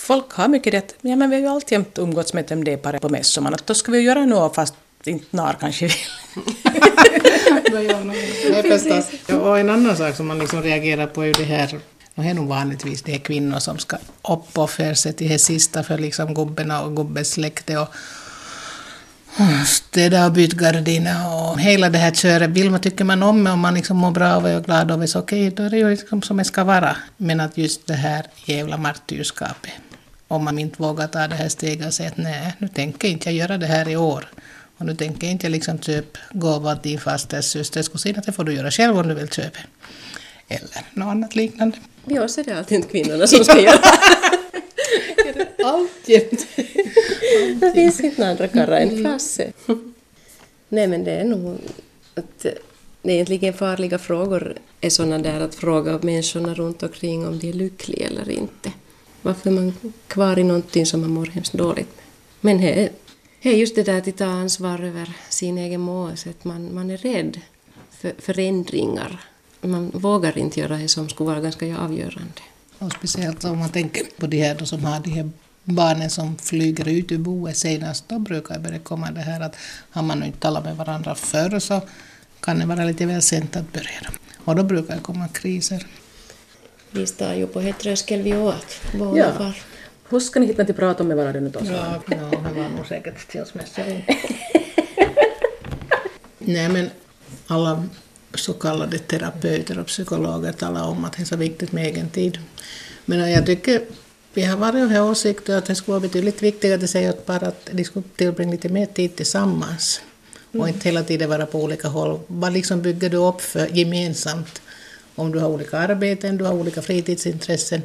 Folk 0.09 0.33
har 0.33 0.49
mycket 0.49 0.75
rätt, 0.75 0.95
ja 1.01 1.17
men 1.17 1.31
vi 1.31 1.37
har 1.37 1.43
ju 1.43 1.49
alltjämt 1.49 1.99
umgåtts 1.99 2.35
med 2.35 2.53
MD-paret 2.53 3.03
på 3.03 3.17
att 3.55 3.67
då 3.67 3.75
ska 3.75 3.93
vi 3.93 4.01
göra 4.01 4.27
något 4.27 4.55
fast 4.55 4.75
inte 5.05 5.27
NAR 5.37 5.57
kanske 5.61 5.87
vill. 5.87 5.97
ja, 9.27 9.37
och 9.37 9.59
en 9.59 9.71
annan 9.71 9.97
sak 9.97 10.17
som 10.17 10.27
man 10.27 10.39
liksom 10.39 10.63
reagerar 10.63 11.07
på 11.07 11.23
är 11.23 11.27
ju 11.27 11.33
det 11.33 11.45
här 11.45 11.79
och 12.15 12.23
det 12.23 12.29
är 12.29 12.35
nog 12.35 12.49
vanligtvis 12.49 13.03
de 13.03 13.19
kvinnor 13.19 13.59
som 13.59 13.79
ska 13.79 13.97
uppoffra 14.29 14.95
sig 14.95 15.13
till 15.13 15.29
det 15.29 15.39
sista 15.39 15.83
för 15.83 15.99
liksom 15.99 16.35
gubben 16.35 16.71
och 16.71 16.97
gubbens 16.97 17.31
släkte 17.31 17.79
och 17.79 17.89
städa 19.67 20.27
och 20.27 20.33
byta 20.33 20.57
gardiner 20.57 21.17
och 21.35 21.61
hela 21.61 21.91
det 21.91 21.99
här 21.99 22.11
köret. 22.11 22.51
Vill 22.51 22.71
man, 22.71 22.81
tycker 22.81 23.05
man 23.05 23.23
om 23.23 23.45
det 23.45 23.51
och 23.51 23.59
man 23.59 23.75
liksom 23.75 23.97
mår 23.97 24.11
bra 24.11 24.37
och 24.37 24.49
är 24.49 24.61
glad 24.61 24.91
och 24.91 25.09
så 25.09 25.19
okej, 25.19 25.49
okay, 25.49 25.57
då 25.57 25.63
är 25.63 25.71
det 25.71 25.77
ju 25.77 25.91
liksom 25.91 26.23
som 26.23 26.37
det 26.37 26.45
ska 26.45 26.65
vara. 26.65 26.97
Men 27.17 27.41
att 27.41 27.59
just 27.59 27.87
det 27.87 27.95
här 27.95 28.27
jävla 28.45 28.77
martyrskapet, 28.77 29.73
om 30.29 30.45
man 30.45 30.59
inte 30.59 30.83
vågar 30.83 31.09
ta 31.09 31.27
det 31.27 31.35
här 31.35 31.49
steget 31.49 31.87
och 31.87 31.95
säga 31.95 32.09
att 32.09 32.17
nej, 32.17 32.55
nu 32.59 32.69
tänker 32.69 33.09
inte 33.09 33.31
jag 33.31 33.35
göra 33.35 33.59
det 33.59 33.67
här 33.67 33.89
i 33.89 33.97
år. 33.97 34.29
Och 34.79 34.87
nu 34.87 34.95
tänker 34.95 35.27
inte 35.27 35.47
jag 35.47 35.51
liksom 35.51 35.79
köpa 35.79 36.19
gåva 36.33 36.77
till 36.77 36.91
din 36.91 37.01
fasters 37.01 37.45
systers 37.45 37.89
kusin, 37.89 38.19
att 38.19 38.27
det 38.27 38.33
får 38.33 38.45
du 38.45 38.55
göra 38.55 38.71
själv 38.71 38.99
om 38.99 39.09
du 39.09 39.15
vill 39.15 39.29
köpa. 39.29 39.59
Eller 40.49 40.85
något 40.95 41.07
annat 41.07 41.35
liknande. 41.35 41.77
Vi 42.05 42.19
oss 42.19 42.39
är 42.39 42.45
det 42.45 42.59
alltid 42.59 42.77
inte 42.77 42.89
kvinnorna 42.89 43.27
som 43.27 43.45
ska 43.45 43.61
göra 43.61 43.79
Alltjämt. 45.65 46.47
Det 47.61 47.73
finns 47.75 48.01
inte 48.01 48.21
några 48.21 48.31
andra 48.31 48.49
karlar 48.49 48.81
än 48.81 49.05
Frasse. 49.05 49.53
Nej 50.69 50.87
men 50.87 51.05
det 51.05 51.13
är 51.13 51.25
nog 51.25 51.59
att 52.15 52.47
det 53.03 53.13
egentligen 53.13 53.55
farliga 53.55 53.99
frågor 53.99 54.59
är 54.81 54.91
sådana 54.91 55.19
där 55.19 55.41
att 55.41 55.55
fråga 55.55 55.99
människorna 56.03 56.55
runt 56.55 56.83
omkring 56.83 57.27
om 57.27 57.39
de 57.39 57.49
är 57.49 57.53
lyckliga 57.53 58.07
eller 58.07 58.31
inte. 58.31 58.73
Varför 59.23 59.51
är 59.51 59.55
man 59.55 59.75
kvar 60.07 60.39
i 60.39 60.45
någonting 60.45 60.87
som 60.87 61.01
man 61.01 61.11
mår 61.11 61.27
hemskt 61.27 61.53
dåligt 61.53 61.97
med? 61.97 62.05
Men 62.41 62.59
det 62.59 62.91
är 63.43 63.57
just 63.57 63.75
det 63.75 63.83
där 63.83 63.99
att 63.99 64.17
ta 64.17 64.25
ansvar 64.25 64.81
över 64.81 65.13
sin 65.29 65.59
egen 65.59 65.81
målsätt. 65.81 66.45
Man, 66.45 66.75
man 66.75 66.91
är 66.91 66.97
rädd 66.97 67.41
för 67.91 68.13
förändringar. 68.19 69.21
Man 69.61 69.91
vågar 69.95 70.39
inte 70.39 70.61
göra 70.61 70.77
det 70.77 70.89
som 70.89 71.09
skulle 71.09 71.31
vara 71.31 71.41
ganska 71.41 71.79
avgörande. 71.79 72.43
Och 72.79 72.93
speciellt 72.93 73.45
om 73.45 73.59
man 73.59 73.71
tänker 73.71 74.03
på 74.19 74.27
de 74.27 74.43
här 74.43 74.55
då 74.55 74.67
som 74.67 74.85
har 74.85 75.01
de 75.01 75.11
här 75.11 75.31
barnen 75.65 76.11
som 76.11 76.37
flyger 76.37 76.89
ut 76.89 77.13
ur 77.13 77.19
boet 77.19 77.57
senast, 77.57 78.09
då 78.09 78.19
brukar 78.19 78.59
det 78.59 78.79
komma 78.79 79.11
det 79.11 79.21
här 79.21 79.41
att 79.41 79.57
har 79.91 80.03
man 80.03 80.23
inte 80.23 80.39
talat 80.39 80.65
med 80.65 80.77
varandra 80.77 81.15
förr 81.15 81.59
så 81.59 81.81
kan 82.41 82.59
det 82.59 82.67
vara 82.67 82.85
lite 82.85 83.07
väl 83.07 83.23
sent 83.23 83.57
att 83.57 83.73
börja. 83.73 84.11
Och 84.45 84.57
då 84.57 84.63
brukar 84.63 84.95
det 84.95 85.01
komma 85.01 85.29
kriser. 85.29 85.87
Vi 86.91 87.07
står 87.07 87.35
ju 87.35 87.47
på 87.47 87.61
ett 87.61 87.79
tröskel 87.79 88.23
vi 88.23 88.37
åt, 88.37 88.81
båda 88.93 89.19
ja. 89.19 89.53
Hur 90.09 90.21
ska 90.21 90.41
ni 90.41 90.47
hitta 90.47 90.65
till 90.65 90.75
prata 90.75 91.05
med 91.05 91.17
varandra 91.17 91.41
nu 91.41 91.49
då? 91.49 91.61
Ja, 91.65 92.03
ja, 92.11 92.17
det 92.17 92.61
var 92.61 92.69
nog 92.77 92.87
säkert 92.89 93.19
skilsmässa. 93.19 93.83
Nej 96.39 96.69
men 96.69 96.91
alla 97.47 97.89
så 98.35 98.53
kallade 98.53 98.99
terapeuter 98.99 99.79
och 99.79 99.87
psykologer 99.87 100.53
talar 100.53 100.85
om 100.85 101.05
att 101.05 101.13
det 101.13 101.23
är 101.23 101.27
så 101.27 101.37
viktigt 101.37 101.73
med 101.73 101.87
egen 101.87 102.09
tid. 102.09 102.39
Men 103.05 103.31
jag 103.31 103.47
tycker 103.47 103.83
vi 104.35 104.43
har 104.43 104.57
varit 104.57 104.85
och 104.85 104.91
har 104.91 105.11
åsikter 105.11 105.59
att 105.59 105.67
det 105.67 105.75
skulle 105.75 105.93
vara 105.93 106.01
betydligt 106.01 106.43
viktigare 106.43 106.85
att 106.85 106.91
säga 106.91 107.11
åt 107.11 107.27
par 107.27 107.45
att 107.45 107.71
de 107.73 107.85
skulle 107.85 108.05
tillbringa 108.17 108.51
lite 108.51 108.69
mer 108.69 108.87
tid 108.87 109.17
tillsammans. 109.17 110.01
Mm. 110.53 110.63
Och 110.63 110.69
inte 110.69 110.89
hela 110.89 111.03
tiden 111.03 111.29
vara 111.29 111.47
på 111.47 111.63
olika 111.63 111.89
håll. 111.89 112.21
Vad 112.27 112.53
liksom 112.53 112.83
bygger 112.83 113.11
du 113.11 113.17
upp 113.17 113.41
för 113.41 113.67
gemensamt? 113.67 114.63
Om 115.19 115.33
du 115.33 115.39
har 115.39 115.49
olika 115.49 115.79
arbeten, 115.79 116.37
du 116.37 116.45
har 116.45 116.55
olika 116.55 116.83
fritidsintressen. 116.83 117.83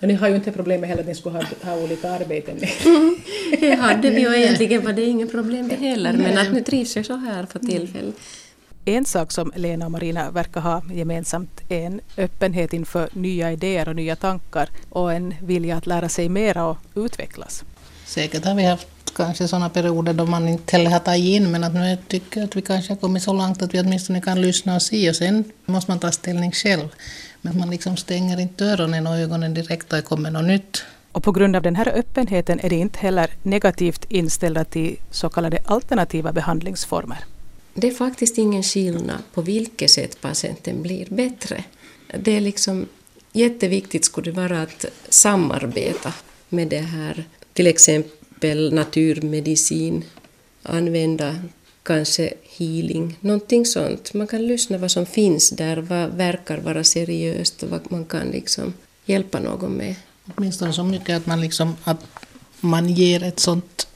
Men 0.00 0.08
ni 0.08 0.14
har 0.14 0.28
ju 0.28 0.34
inte 0.34 0.52
problem 0.52 0.80
med 0.80 0.88
heller 0.88 1.02
att 1.02 1.08
ni 1.08 1.14
skulle 1.14 1.38
ha, 1.38 1.44
ha 1.62 1.76
olika 1.76 2.10
arbeten. 2.10 2.56
det 3.60 3.74
hade 3.74 4.10
vi 4.10 4.20
ju 4.20 4.36
egentligen 4.36 4.84
var 4.84 4.92
det 4.92 5.04
inget 5.04 5.30
problem 5.30 5.68
det 5.68 5.74
heller, 5.74 6.12
men 6.12 6.38
att 6.38 6.52
nu 6.52 6.62
trivs 6.62 6.96
jag 6.96 7.06
så 7.06 7.16
här 7.16 7.46
för 7.46 7.58
tillfället. 7.58 8.14
En 8.84 9.04
sak 9.04 9.32
som 9.32 9.52
Lena 9.56 9.84
och 9.84 9.90
Marina 9.90 10.30
verkar 10.30 10.60
ha 10.60 10.82
gemensamt 10.92 11.60
är 11.68 11.86
en 11.86 12.00
öppenhet 12.16 12.72
inför 12.72 13.08
nya 13.12 13.52
idéer 13.52 13.88
och 13.88 13.96
nya 13.96 14.16
tankar 14.16 14.68
och 14.90 15.12
en 15.12 15.34
vilja 15.42 15.76
att 15.76 15.86
lära 15.86 16.08
sig 16.08 16.28
mera 16.28 16.66
och 16.66 16.78
utvecklas. 16.94 17.64
Säkert 18.06 18.44
har 18.44 18.54
vi 18.54 18.64
haft 18.64 18.97
kanske 19.10 19.48
sådana 19.48 19.68
perioder 19.68 20.12
då 20.12 20.26
man 20.26 20.48
inte 20.48 20.76
heller 20.76 20.90
har 20.90 20.98
tagit 20.98 21.24
in 21.24 21.50
men 21.50 21.64
att 21.64 21.74
nu 21.74 21.98
tycker 22.08 22.40
jag 22.40 22.48
att 22.48 22.56
vi 22.56 22.62
kanske 22.62 22.92
har 22.92 22.96
kommit 22.96 23.22
så 23.22 23.32
långt 23.32 23.62
att 23.62 23.74
vi 23.74 23.80
åtminstone 23.80 24.20
kan 24.20 24.42
lyssna 24.42 24.74
och 24.74 24.82
se 24.82 25.10
och 25.10 25.16
sen 25.16 25.44
måste 25.66 25.90
man 25.90 25.98
ta 25.98 26.12
ställning 26.12 26.52
själv. 26.52 26.88
Men 27.42 27.58
man 27.58 27.70
liksom 27.70 27.96
stänger 27.96 28.40
inte 28.40 28.64
öronen 28.64 29.06
och 29.06 29.16
ögonen 29.16 29.54
direkt 29.54 29.92
och 29.92 29.96
det 29.96 30.02
kommer 30.02 30.30
något 30.30 30.44
nytt. 30.44 30.84
Och 31.12 31.24
på 31.24 31.32
grund 31.32 31.56
av 31.56 31.62
den 31.62 31.76
här 31.76 31.88
öppenheten 31.98 32.60
är 32.60 32.70
det 32.70 32.76
inte 32.76 32.98
heller 32.98 33.30
negativt 33.42 34.04
inställda 34.08 34.64
till 34.64 34.96
så 35.10 35.28
kallade 35.28 35.58
alternativa 35.64 36.32
behandlingsformer. 36.32 37.18
Det 37.74 37.88
är 37.88 37.94
faktiskt 37.94 38.38
ingen 38.38 38.62
skillnad 38.62 39.18
på 39.34 39.42
vilket 39.42 39.90
sätt 39.90 40.20
patienten 40.20 40.82
blir 40.82 41.06
bättre. 41.10 41.64
Det 42.18 42.36
är 42.36 42.40
liksom 42.40 42.86
jätteviktigt 43.32 44.04
skulle 44.04 44.30
det 44.30 44.40
vara 44.40 44.62
att 44.62 44.84
samarbeta 45.08 46.12
med 46.48 46.68
det 46.68 46.78
här, 46.78 47.24
till 47.52 47.66
exempel 47.66 48.17
naturmedicin, 48.72 50.04
använda 50.62 51.36
kanske 51.82 52.34
healing, 52.58 53.16
någonting 53.20 53.66
sånt. 53.66 54.14
Man 54.14 54.26
kan 54.26 54.46
lyssna 54.46 54.78
vad 54.78 54.90
som 54.90 55.06
finns 55.06 55.50
där, 55.50 55.76
vad 55.76 56.10
verkar 56.10 56.58
vara 56.58 56.84
seriöst 56.84 57.62
och 57.62 57.68
vad 57.68 57.92
man 57.92 58.04
kan 58.04 58.26
liksom 58.30 58.74
hjälpa 59.06 59.40
någon 59.40 59.72
med. 59.72 59.94
Åtminstone 60.34 60.72
så 60.72 60.84
mycket 60.84 61.16
att 61.16 61.26
man, 61.26 61.40
liksom, 61.40 61.76
att 61.84 62.04
man 62.60 62.88
ger 62.88 63.22
ett 63.22 63.40
sånt 63.40 63.88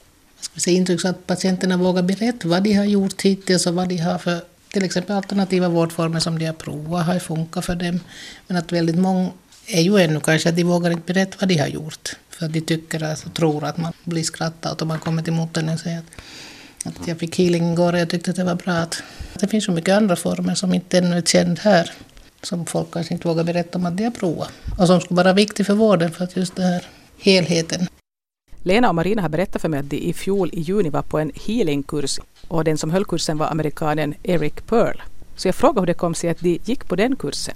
ska 0.43 0.59
säga, 0.59 0.77
intryck 0.77 1.01
så 1.01 1.07
att 1.07 1.27
patienterna 1.27 1.77
vågar 1.77 2.03
berätta 2.03 2.47
vad 2.47 2.63
de 2.63 2.73
har 2.73 2.85
gjort 2.85 3.21
hittills 3.21 3.67
och 3.67 3.73
vad 3.73 3.89
de 3.89 3.97
har 3.97 4.17
för 4.17 4.41
till 4.73 4.83
exempel 4.83 5.15
alternativa 5.15 5.69
vårdformer 5.69 6.19
som 6.19 6.39
de 6.39 6.45
har 6.45 6.53
provat 6.53 7.05
har 7.05 7.19
funkat 7.19 7.65
för 7.65 7.75
dem. 7.75 7.99
Men 8.47 8.57
att 8.57 8.71
väldigt 8.71 8.95
många 8.95 9.29
är 9.67 9.81
ju 9.81 9.97
ännu 9.97 10.19
kanske 10.19 10.49
att 10.49 10.55
de 10.55 10.63
vågar 10.63 10.91
inte 10.91 11.13
berätta 11.13 11.37
vad 11.39 11.49
de 11.49 11.57
har 11.57 11.67
gjort. 11.67 12.09
För 12.29 12.45
att 12.45 12.53
de 12.53 12.61
tycker 12.61 13.03
alltså, 13.03 13.29
tror 13.29 13.63
att 13.63 13.77
man 13.77 13.93
blir 14.03 14.23
skrattad 14.23 14.81
och 14.81 14.87
man 14.87 14.99
kommer 14.99 15.23
till 15.23 15.33
mottagningen 15.33 15.73
och 15.73 15.79
säger 15.79 15.97
att, 15.97 16.05
att 16.85 17.07
jag 17.07 17.19
fick 17.19 17.37
healing 17.37 17.71
igår 17.71 17.93
och 17.93 17.99
jag 17.99 18.09
tyckte 18.09 18.31
att 18.31 18.37
det 18.37 18.43
var 18.43 18.55
bra. 18.55 18.73
Att, 18.73 19.03
det 19.39 19.47
finns 19.47 19.65
så 19.65 19.71
mycket 19.71 19.95
andra 19.95 20.15
former 20.15 20.55
som 20.55 20.73
inte 20.73 20.97
ännu 20.97 21.17
är 21.17 21.21
känd 21.21 21.59
här. 21.59 21.91
Som 22.41 22.65
folk 22.65 22.91
kanske 22.91 23.13
inte 23.13 23.27
vågar 23.27 23.43
berätta 23.43 23.77
om 23.77 23.85
att 23.85 23.97
de 23.97 24.03
har 24.03 24.11
provat. 24.11 24.49
Och 24.77 24.87
som 24.87 25.01
skulle 25.01 25.17
vara 25.17 25.33
viktigt 25.33 25.67
för 25.67 25.73
vården 25.73 26.11
för 26.11 26.23
att 26.23 26.35
just 26.35 26.55
det 26.55 26.63
här 26.63 26.85
helheten 27.17 27.87
Lena 28.65 28.89
och 28.89 28.95
Marina 28.95 29.21
har 29.21 29.29
berättat 29.29 29.61
för 29.61 29.69
mig 29.69 29.79
att 29.79 29.89
de 29.89 29.97
i 29.97 30.13
fjol 30.13 30.49
i 30.53 30.61
juni 30.61 30.89
var 30.89 31.01
på 31.01 31.19
en 31.19 31.31
healingkurs 31.35 32.19
och 32.47 32.63
den 32.63 32.77
som 32.77 32.91
höll 32.91 33.05
kursen 33.05 33.37
var 33.37 33.47
amerikanen 33.47 34.13
Eric 34.23 34.65
Pearl. 34.67 35.01
Så 35.35 35.47
jag 35.47 35.55
frågade 35.55 35.81
hur 35.81 35.87
det 35.87 35.93
kom 35.93 36.15
sig 36.15 36.29
att 36.29 36.39
de 36.39 36.59
gick 36.65 36.87
på 36.87 36.95
den 36.95 37.15
kursen. 37.15 37.55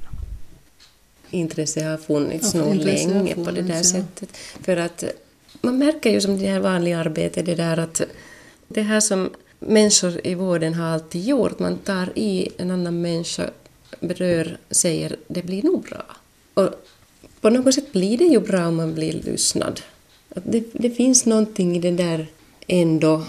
Intresse 1.30 1.84
har 1.84 1.98
funnits 1.98 2.54
nog 2.54 2.76
länge 2.76 3.36
på 3.36 3.52
det 3.52 3.62
där 3.62 3.62
funnits, 3.62 3.94
ja. 3.94 4.00
sättet. 4.00 4.38
För 4.38 4.78
att 4.78 5.04
man 5.62 5.78
märker 5.78 6.12
ju 6.12 6.22
som 6.22 6.40
det 6.40 6.48
här 6.48 6.60
vanliga 6.60 7.00
arbetet, 7.00 7.46
det 7.46 7.56
där 7.56 7.78
att 7.78 8.02
det 8.68 8.82
här 8.82 9.00
som 9.00 9.30
människor 9.60 10.28
i 10.28 10.36
vården 10.36 10.74
har 10.74 10.88
alltid 10.88 11.26
gjort, 11.26 11.60
man 11.60 11.78
tar 11.78 12.10
i 12.16 12.50
en 12.58 12.72
annan 12.72 13.02
människa, 13.02 13.50
berör, 14.00 14.58
säger 14.70 15.16
det 15.28 15.44
blir 15.44 15.64
nog 15.64 15.82
bra. 15.84 16.04
Och 16.54 16.70
på 17.42 17.50
något 17.50 17.74
sätt 17.74 17.92
blir 17.92 18.18
det 18.18 18.24
ju 18.24 18.40
bra 18.40 18.68
om 18.68 18.76
man 18.76 18.94
blir 18.94 19.14
lyssnad. 19.14 19.82
Det, 20.30 20.64
det 20.74 20.90
finns 20.90 21.26
någonting 21.26 21.76
i 21.76 21.80
det 21.80 21.92
där 21.92 22.28
ändå 22.68 23.24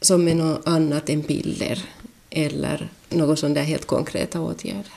som 0.00 0.28
är 0.28 0.34
något 0.34 0.66
annat 0.66 1.10
än 1.10 1.22
piller 1.22 1.84
eller 2.30 2.88
något 3.08 3.38
sånt 3.38 3.54
där 3.54 3.62
helt 3.62 3.86
konkreta 3.86 4.40
åtgärder. 4.40 4.92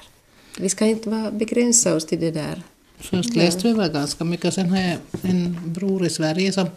Vi 0.60 0.70
ska 0.70 0.86
inte 0.86 1.10
vara, 1.10 1.32
begränsa 1.32 1.96
oss 1.96 2.06
till 2.06 2.20
det 2.20 2.32
där. 2.32 2.62
Först 3.00 3.36
läste 3.36 3.68
vi 3.68 3.74
väl 3.74 3.92
ganska 3.92 4.24
mycket, 4.24 4.54
sen 4.54 4.70
har 4.70 4.78
jag 4.78 4.98
en 5.22 5.74
bror 5.74 6.06
i 6.06 6.10
Sverige 6.10 6.52
som, 6.52 6.68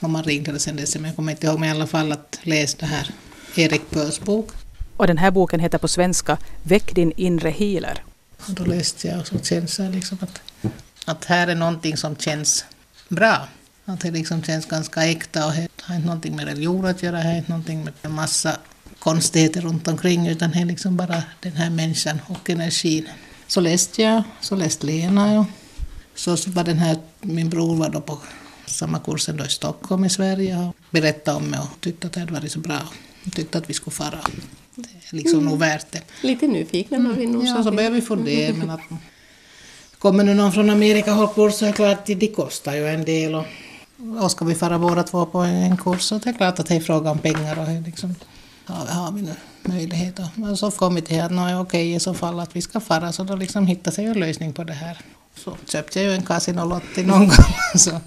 om 0.00 0.12
man 0.12 0.24
ringde 0.24 0.52
det 0.52 0.58
sen 0.58 0.76
dess, 0.76 0.94
men 0.94 1.04
jag 1.04 1.16
kommer 1.16 1.32
inte 1.32 1.46
ihåg, 1.46 1.60
men 1.60 1.68
i 1.68 1.72
alla 1.72 1.86
fall 1.86 2.12
att 2.12 2.38
läsa 2.42 2.76
det 2.80 2.86
här 2.86 3.10
Erik 3.56 3.90
Bös 3.90 4.20
bok. 4.20 4.50
Och 4.96 5.06
den 5.06 5.18
här 5.18 5.30
boken 5.30 5.60
heter 5.60 5.78
på 5.78 5.88
svenska 5.88 6.38
Väck 6.62 6.94
din 6.94 7.12
inre 7.16 7.50
healer. 7.50 8.02
Och 8.36 8.54
då 8.54 8.64
läste 8.64 9.08
jag 9.08 9.20
och 9.20 9.26
så 9.26 9.38
känns 9.38 9.76
det 9.76 9.88
liksom 9.88 10.18
att, 10.20 10.40
att 11.04 11.24
här 11.24 11.46
är 11.46 11.54
någonting 11.54 11.96
som 11.96 12.16
känns 12.16 12.64
bra. 13.08 13.48
Att 13.84 14.00
det 14.00 14.10
liksom 14.10 14.42
känns 14.42 14.66
ganska 14.66 15.04
äkta 15.04 15.46
och 15.46 15.52
det 15.52 15.68
har 15.82 15.94
inte 15.94 16.06
någonting 16.06 16.36
med 16.36 16.44
religion 16.44 16.84
att 16.84 17.02
göra, 17.02 17.16
det 17.16 17.22
har 17.22 17.36
inte 17.36 17.50
någonting 17.50 17.84
med 17.84 17.92
en 18.02 18.12
massa 18.12 18.58
konstigheter 19.06 19.60
runt 19.60 19.88
omkring 19.88 20.26
utan 20.26 20.50
det 20.50 20.58
är 20.58 20.64
liksom 20.64 20.96
bara 20.96 21.22
den 21.40 21.52
här 21.52 21.70
människan 21.70 22.18
och 22.26 22.50
energin. 22.50 23.08
Så 23.46 23.60
läste 23.60 24.02
jag, 24.02 24.22
så 24.40 24.56
läste 24.56 24.86
Lena 24.86 25.40
och 25.40 25.46
så 26.14 26.36
var 26.46 26.64
den 26.64 26.78
här, 26.78 26.98
min 27.20 27.48
bror 27.48 27.76
var 27.76 27.88
då 27.88 28.00
på 28.00 28.18
samma 28.66 28.98
kursen 28.98 29.36
då 29.36 29.44
i 29.44 29.48
Stockholm 29.48 30.04
i 30.04 30.10
Sverige 30.10 30.56
och 30.56 30.76
berättade 30.90 31.36
om 31.36 31.50
mig 31.50 31.60
och 31.60 31.80
tyckte 31.80 32.06
att 32.06 32.12
det 32.12 32.20
hade 32.20 32.32
varit 32.32 32.52
så 32.52 32.58
bra. 32.58 32.80
Och 33.26 33.32
tyckte 33.32 33.58
att 33.58 33.70
vi 33.70 33.74
skulle 33.74 33.94
fara. 33.94 34.18
Det 34.74 34.88
är 35.10 35.16
liksom 35.16 35.44
nog 35.44 35.58
värt 35.58 35.92
det. 35.92 36.02
Lite 36.22 36.46
nyfikna 36.46 36.98
var 36.98 37.12
vi 37.12 37.26
nog. 37.26 37.44
Ja, 37.44 37.62
så 37.64 37.70
börjar 37.70 37.90
vi 37.90 38.00
fundera. 38.00 38.54
Men 38.54 38.70
att 38.70 38.80
kommer 39.98 40.24
nu 40.24 40.34
någon 40.34 40.52
från 40.52 40.70
Amerika 40.70 41.10
och 41.12 41.16
håller 41.16 41.32
kurs 41.34 41.54
så 41.54 41.64
är 41.64 41.68
det 41.68 41.76
klart 41.76 41.98
att 41.98 42.20
det 42.20 42.34
kostar 42.34 42.74
ju 42.74 42.88
en 42.88 43.04
del. 43.04 43.34
Och, 43.34 43.46
och 44.22 44.30
ska 44.30 44.44
vi 44.44 44.54
fara 44.54 44.78
båda 44.78 45.02
två 45.02 45.26
på 45.26 45.38
en 45.38 45.76
kurs 45.76 46.02
så 46.02 46.18
det 46.18 46.30
är 46.30 46.34
klart 46.34 46.58
att 46.60 46.66
det 46.66 46.76
är 46.76 46.80
fråga 46.80 47.10
om 47.10 47.18
pengar 47.18 47.58
och 47.58 47.66
det 47.66 47.80
liksom, 47.86 48.14
har 48.74 49.12
vi 49.12 49.22
nu 49.22 49.34
möjlighet. 49.62 50.20
Och, 50.50 50.58
så 50.58 50.70
kom 50.70 50.94
vi 50.94 51.02
till 51.02 51.20
att 51.20 51.32
no, 51.32 51.60
okej 51.60 51.94
i 51.94 52.00
så 52.00 52.14
fall 52.14 52.40
att 52.40 52.56
vi 52.56 52.62
ska 52.62 52.80
fara 52.80 53.12
så 53.12 53.24
då 53.24 53.36
liksom 53.36 53.66
hittade 53.66 53.96
sig 53.96 54.04
en 54.04 54.20
lösning 54.20 54.52
på 54.52 54.64
det 54.64 54.72
här. 54.72 54.98
Så 55.34 55.56
köpte 55.66 56.00
jag 56.00 56.08
ju 56.08 56.14
en 56.14 56.22
Casino-lott 56.22 56.96
någon 56.96 57.28
gång 57.28 57.54
så 57.76 58.00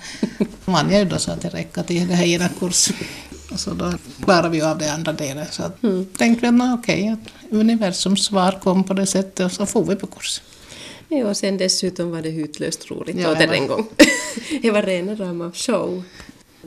vann 0.66 0.92
jag 0.92 1.00
ju 1.00 1.06
då 1.06 1.18
så 1.18 1.32
att 1.32 1.42
det 1.42 1.50
räcker 1.50 1.84
till 1.84 2.08
det 2.08 2.16
här 2.16 2.26
ena 2.26 2.50
kursen. 2.60 2.96
Och 3.52 3.60
så 3.60 3.74
då 3.74 3.94
klarar 4.24 4.50
vi 4.50 4.62
av 4.62 4.78
det 4.78 4.94
andra 4.94 5.14
delen. 5.14 5.46
Så 5.52 5.64
att, 5.64 5.82
tänkte 6.18 6.42
vi 6.42 6.48
att 6.48 6.54
no, 6.54 6.74
okej, 6.74 7.08
att 7.10 7.54
universums 7.54 8.26
svar 8.26 8.60
kom 8.64 8.84
på 8.84 8.94
det 8.94 9.06
sättet 9.06 9.46
och 9.46 9.52
så 9.52 9.66
får 9.66 9.86
vi 9.86 9.96
på 9.96 10.08
kurs. 10.08 10.42
Ja, 11.08 11.26
och 11.26 11.38
sen 11.38 11.58
dessutom 11.58 12.12
var 12.12 12.22
det 12.22 12.30
hutlöst 12.30 12.92
roligt 12.92 13.16
Ja, 13.20 13.32
åter 13.32 13.54
en 13.54 13.68
gång. 13.68 13.88
det 14.62 14.72
var 14.72 14.82
rena 14.82 15.16
rama 15.16 15.52
show. 15.52 16.04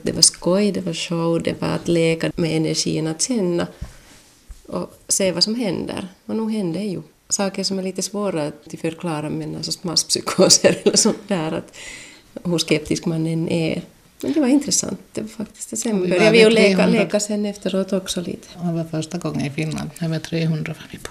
Det 0.03 0.11
var 0.11 0.21
skoj, 0.21 0.71
det 0.71 0.81
var 0.81 0.93
show, 0.93 1.43
det 1.43 1.61
var 1.61 1.67
att 1.67 1.87
leka 1.87 2.31
med 2.35 2.57
energin, 2.57 3.07
att 3.07 3.21
känna 3.21 3.67
och 4.67 4.99
se 5.07 5.31
vad 5.31 5.43
som 5.43 5.55
händer. 5.55 6.07
Och 6.25 6.35
nu 6.35 6.51
händer 6.51 6.81
ju 6.81 7.01
saker 7.29 7.63
som 7.63 7.79
är 7.79 7.83
lite 7.83 8.01
svåra 8.01 8.47
att 8.47 8.75
förklara 8.81 9.29
med 9.29 9.55
en 9.55 9.63
sorts 9.63 9.83
masspsykoser 9.83 10.77
eller 10.83 10.97
sånt 10.97 11.27
där, 11.27 11.51
att 11.51 11.77
hur 12.43 12.57
skeptisk 12.57 13.05
man 13.05 13.27
än 13.27 13.49
är. 13.49 13.81
Men 14.21 14.33
det 14.33 14.39
var 14.39 14.47
intressant, 14.47 14.99
det 15.11 15.21
var 15.21 15.27
faktiskt 15.27 15.69
det. 15.69 15.77
Sen 15.77 16.01
Vi 16.01 16.07
började 16.07 16.31
vi 16.31 16.39
ju 16.39 16.49
leka, 16.49 16.77
300. 16.77 16.99
leka 16.99 17.19
sen 17.19 17.45
efteråt 17.45 17.93
också 17.93 18.21
lite. 18.21 18.47
Det 18.61 18.71
var 18.71 18.83
första 18.83 19.17
gången 19.17 19.45
i 19.45 19.49
Finland, 19.49 19.89
över 20.01 20.19
300 20.19 20.75
var 20.79 20.87
vi 20.91 20.97
på. 20.97 21.09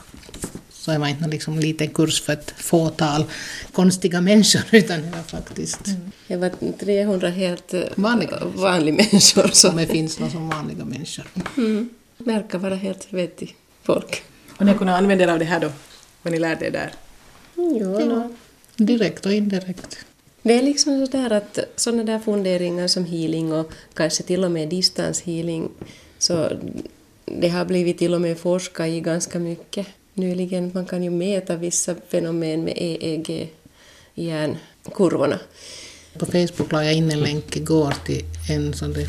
Så 0.83 0.91
det 0.91 0.99
var 0.99 1.09
inte 1.09 1.21
någon 1.23 1.31
liksom 1.31 1.59
liten 1.59 1.89
kurs 1.89 2.23
för 2.23 2.33
ett 2.33 2.55
fåtal 2.57 3.25
konstiga 3.73 4.21
människor, 4.21 4.63
utan 4.71 5.03
det 5.03 5.11
var 5.17 5.23
faktiskt, 5.23 5.81
Det 6.29 6.37
var 6.37 6.51
300 6.79 7.29
helt 7.29 7.75
eh, 7.75 7.81
Vanliga 7.95 8.31
människor. 8.31 8.63
vanliga 8.63 8.95
människor 8.95 9.43
som 9.53 9.71
som 9.71 9.77
det 9.77 9.87
finns 9.87 10.19
någon 10.19 10.31
som 10.31 10.49
vanliga 10.49 10.85
människor. 10.85 11.25
Mm. 11.57 11.89
Verkar 12.19 12.59
vara 12.59 12.75
helt 12.75 13.13
vettig 13.13 13.57
folk. 13.83 14.23
Och 14.59 14.67
ni 14.67 14.75
kunde 14.75 14.97
använda 14.97 15.25
er 15.25 15.29
av 15.29 15.39
det 15.39 15.45
här 15.45 15.61
då, 15.61 15.73
vad 16.23 16.33
ni 16.33 16.39
lärde 16.39 16.67
er 16.67 16.71
där. 16.71 16.93
Ja, 17.55 18.05
no. 18.05 18.37
Direkt 18.77 19.27
och 19.27 19.33
indirekt. 19.33 19.97
Det 20.43 20.55
är 20.59 20.63
liksom 20.63 21.07
sådär 21.07 21.31
att 21.33 21.59
sådana 21.77 22.05
där 22.05 22.19
funderingar 22.19 22.89
som 22.89 23.05
healing 23.05 23.53
och 23.53 23.73
kanske 23.95 24.23
till 24.23 24.45
och 24.45 24.51
med 24.51 24.69
distanshealing, 24.69 25.69
så 26.19 26.49
det 27.25 27.49
har 27.49 27.65
blivit 27.65 27.99
till 27.99 28.15
och 28.15 28.21
med 28.21 28.39
forskat 28.39 28.89
i 28.89 29.01
ganska 29.01 29.39
mycket 29.39 29.87
nyligen. 30.15 30.71
Man 30.75 30.87
kan 30.87 31.03
ju 31.03 31.11
mäta 31.11 31.57
vissa 31.57 31.95
fenomen 32.09 32.65
med 32.65 32.75
EEG 32.77 33.31
i 34.15 34.27
hjärnkurvorna. 34.27 35.39
På 36.19 36.27
Facebook 36.27 36.73
la 36.73 36.85
jag 36.85 36.95
in 36.95 37.11
en 37.11 37.21
länk 37.21 37.57
igår 37.57 37.95
till 38.07 38.25
en 38.51 38.75
som 38.75 38.93
det, 38.93 39.07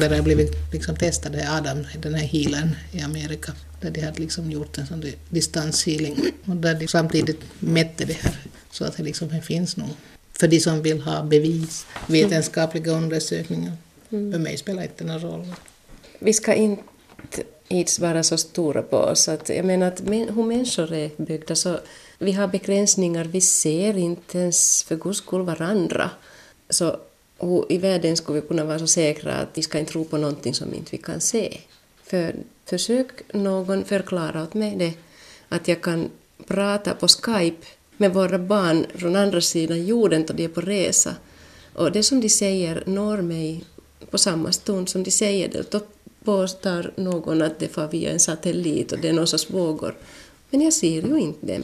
där 0.00 0.08
det 0.08 0.16
har 0.16 0.22
blivit 0.22 0.52
liksom 0.72 0.96
testade 0.96 1.50
Adam, 1.50 1.86
den 2.02 2.14
här 2.14 2.26
healern 2.26 2.76
i 2.92 3.00
Amerika, 3.00 3.52
där 3.80 3.90
de 3.90 4.00
hade 4.00 4.20
liksom 4.20 4.50
gjort 4.50 4.78
en 4.78 4.86
sån 4.86 5.04
distanshealing 5.28 6.16
och 6.44 6.56
där 6.56 6.74
de 6.74 6.88
samtidigt 6.88 7.40
mätte 7.58 8.04
det 8.04 8.16
här 8.20 8.36
så 8.70 8.84
att 8.84 8.96
det 8.96 9.02
liksom 9.02 9.40
finns 9.42 9.76
nog 9.76 9.90
för 10.42 10.48
de 10.48 10.60
som 10.60 10.82
vill 10.82 11.00
ha 11.00 11.22
bevis, 11.22 11.86
vetenskapliga 12.06 12.92
undersökningar. 12.92 13.72
För 14.10 14.38
mig 14.38 14.56
spelar 14.56 14.82
inte 14.82 15.04
någon 15.04 15.20
roll. 15.20 15.46
Vi 16.18 16.32
ska 16.32 16.54
inte 16.54 16.82
inte 17.72 18.00
vara 18.02 18.22
så 18.22 18.36
stora 18.36 18.82
på 18.82 18.96
oss. 18.96 19.28
Att, 19.28 19.48
jag 19.48 19.64
menar 19.64 19.86
att 19.86 20.02
men, 20.02 20.28
hur 20.28 20.42
människor 20.42 20.92
är 20.92 21.10
byggda 21.16 21.54
så 21.54 21.78
vi 22.18 22.32
har 22.32 22.48
begränsningar, 22.48 23.24
vi 23.24 23.40
ser 23.40 23.96
inte 23.96 24.38
ens 24.38 24.82
för 24.82 24.96
guds 24.96 25.18
skull 25.18 25.42
varandra. 25.42 26.10
Så 26.70 26.96
hur 27.38 27.72
i 27.72 27.78
världen 27.78 28.16
skulle 28.16 28.40
vi 28.40 28.46
kunna 28.46 28.64
vara 28.64 28.78
så 28.78 28.86
säkra 28.86 29.34
att 29.34 29.48
vi 29.54 29.62
ska 29.62 29.78
inte 29.78 29.92
tro 29.92 30.04
på 30.04 30.18
någonting 30.18 30.54
som 30.54 30.74
inte 30.74 30.90
vi 30.90 30.98
kan 30.98 31.20
se. 31.20 31.58
För 32.04 32.34
försök 32.64 33.34
någon 33.34 33.84
förklara 33.84 34.42
åt 34.42 34.54
mig 34.54 34.76
det 34.76 34.92
att 35.48 35.68
jag 35.68 35.82
kan 35.82 36.10
prata 36.46 36.94
på 36.94 37.08
Skype 37.08 37.66
med 37.96 38.14
våra 38.14 38.38
barn 38.38 38.86
från 38.94 39.16
andra 39.16 39.40
sidan 39.40 39.86
jorden 39.86 40.24
då 40.26 40.32
de 40.34 40.44
är 40.44 40.48
på 40.48 40.60
resa. 40.60 41.14
Och 41.74 41.92
det 41.92 42.02
som 42.02 42.20
de 42.20 42.28
säger 42.28 42.82
når 42.86 43.22
mig 43.22 43.64
på 44.10 44.18
samma 44.18 44.52
stund 44.52 44.88
som 44.88 45.02
de 45.02 45.10
säger 45.10 45.48
det. 45.48 45.74
Påstår 46.24 46.92
någon 46.96 47.42
att 47.42 47.58
det 47.58 47.68
far 47.68 47.88
via 47.88 48.10
en 48.10 48.20
satellit 48.20 48.92
och 48.92 48.98
det 48.98 49.08
är 49.08 49.12
någon 49.12 49.26
sorts 49.26 49.50
vågor. 49.50 49.94
Men 50.50 50.60
jag 50.60 50.72
ser 50.72 51.02
ju 51.02 51.18
inte 51.18 51.46
dem. 51.46 51.62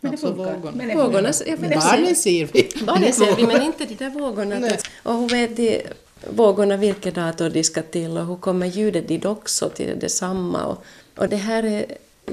Men 0.00 0.10
det 0.10 0.14
Alltså 0.14 0.26
funkar. 0.26 0.54
vågorna. 0.54 0.76
Men 0.76 0.88
det 0.88 0.94
Vågorna, 0.94 1.32
jag 1.46 1.60
Men 1.60 1.70
jag 1.70 1.80
barnen 1.82 2.16
ser 2.16 2.48
vi. 2.52 2.70
Barnen 2.86 3.12
ser 3.12 3.36
vi, 3.36 3.46
men 3.46 3.62
inte 3.62 3.84
de 3.84 3.94
där 3.94 4.10
vågorna. 4.10 4.58
Nej. 4.58 4.78
Och 5.02 5.14
hur 5.14 5.28
vet 5.28 5.56
de 5.56 5.82
vågorna 6.30 6.76
vilken 6.76 7.14
dator 7.14 7.50
de 7.50 7.64
ska 7.64 7.82
till 7.82 8.18
och 8.18 8.26
hur 8.26 8.36
kommer 8.36 8.66
ljudet 8.66 9.08
dit 9.08 9.24
också 9.24 9.68
till 9.68 9.98
detsamma? 9.98 10.64
Och, 10.64 10.84
och 11.16 11.28
det 11.28 11.36
här 11.36 11.62
är 11.62 11.86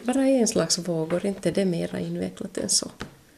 bara 0.03 0.27
en 0.27 0.47
slags 0.47 0.77
vågor, 0.77 1.25
inte 1.25 1.51
det 1.51 1.61
är 1.61 1.65
mera 1.65 1.99
invecklat 1.99 2.57
än 2.57 2.69
så. 2.69 2.87